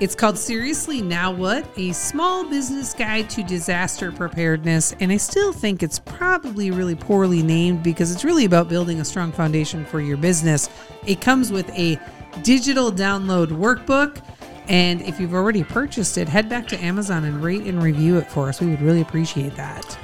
It's 0.03 0.15
called 0.15 0.37
Seriously 0.37 1.01
Now 1.01 1.31
What? 1.31 1.65
A 1.77 1.93
Small 1.93 2.43
Business 2.43 2.93
Guide 2.93 3.29
to 3.29 3.41
Disaster 3.41 4.11
Preparedness. 4.11 4.93
And 4.99 5.13
I 5.13 5.15
still 5.15 5.53
think 5.53 5.81
it's 5.81 5.99
probably 5.99 6.71
really 6.71 6.93
poorly 6.93 7.41
named 7.41 7.83
because 7.83 8.11
it's 8.11 8.25
really 8.25 8.43
about 8.43 8.67
building 8.67 8.99
a 8.99 9.05
strong 9.05 9.31
foundation 9.31 9.85
for 9.85 10.01
your 10.01 10.17
business. 10.17 10.69
It 11.07 11.21
comes 11.21 11.53
with 11.53 11.69
a 11.69 11.97
digital 12.41 12.91
download 12.91 13.47
workbook. 13.47 14.21
And 14.67 15.01
if 15.03 15.21
you've 15.21 15.33
already 15.33 15.63
purchased 15.63 16.17
it, 16.17 16.27
head 16.27 16.49
back 16.49 16.67
to 16.67 16.83
Amazon 16.83 17.23
and 17.23 17.41
rate 17.41 17.61
and 17.61 17.81
review 17.81 18.17
it 18.17 18.29
for 18.29 18.49
us. 18.49 18.59
We 18.59 18.67
would 18.71 18.81
really 18.81 18.99
appreciate 18.99 19.55
that. 19.55 19.97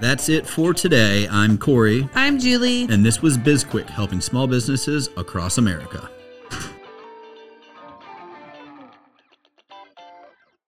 That's 0.00 0.28
it 0.28 0.48
for 0.48 0.74
today. 0.74 1.28
I'm 1.28 1.58
Corey. 1.58 2.08
I'm 2.16 2.40
Julie. 2.40 2.88
And 2.90 3.06
this 3.06 3.22
was 3.22 3.38
BizQuick, 3.38 3.88
helping 3.88 4.20
small 4.20 4.48
businesses 4.48 5.10
across 5.16 5.58
America. 5.58 6.10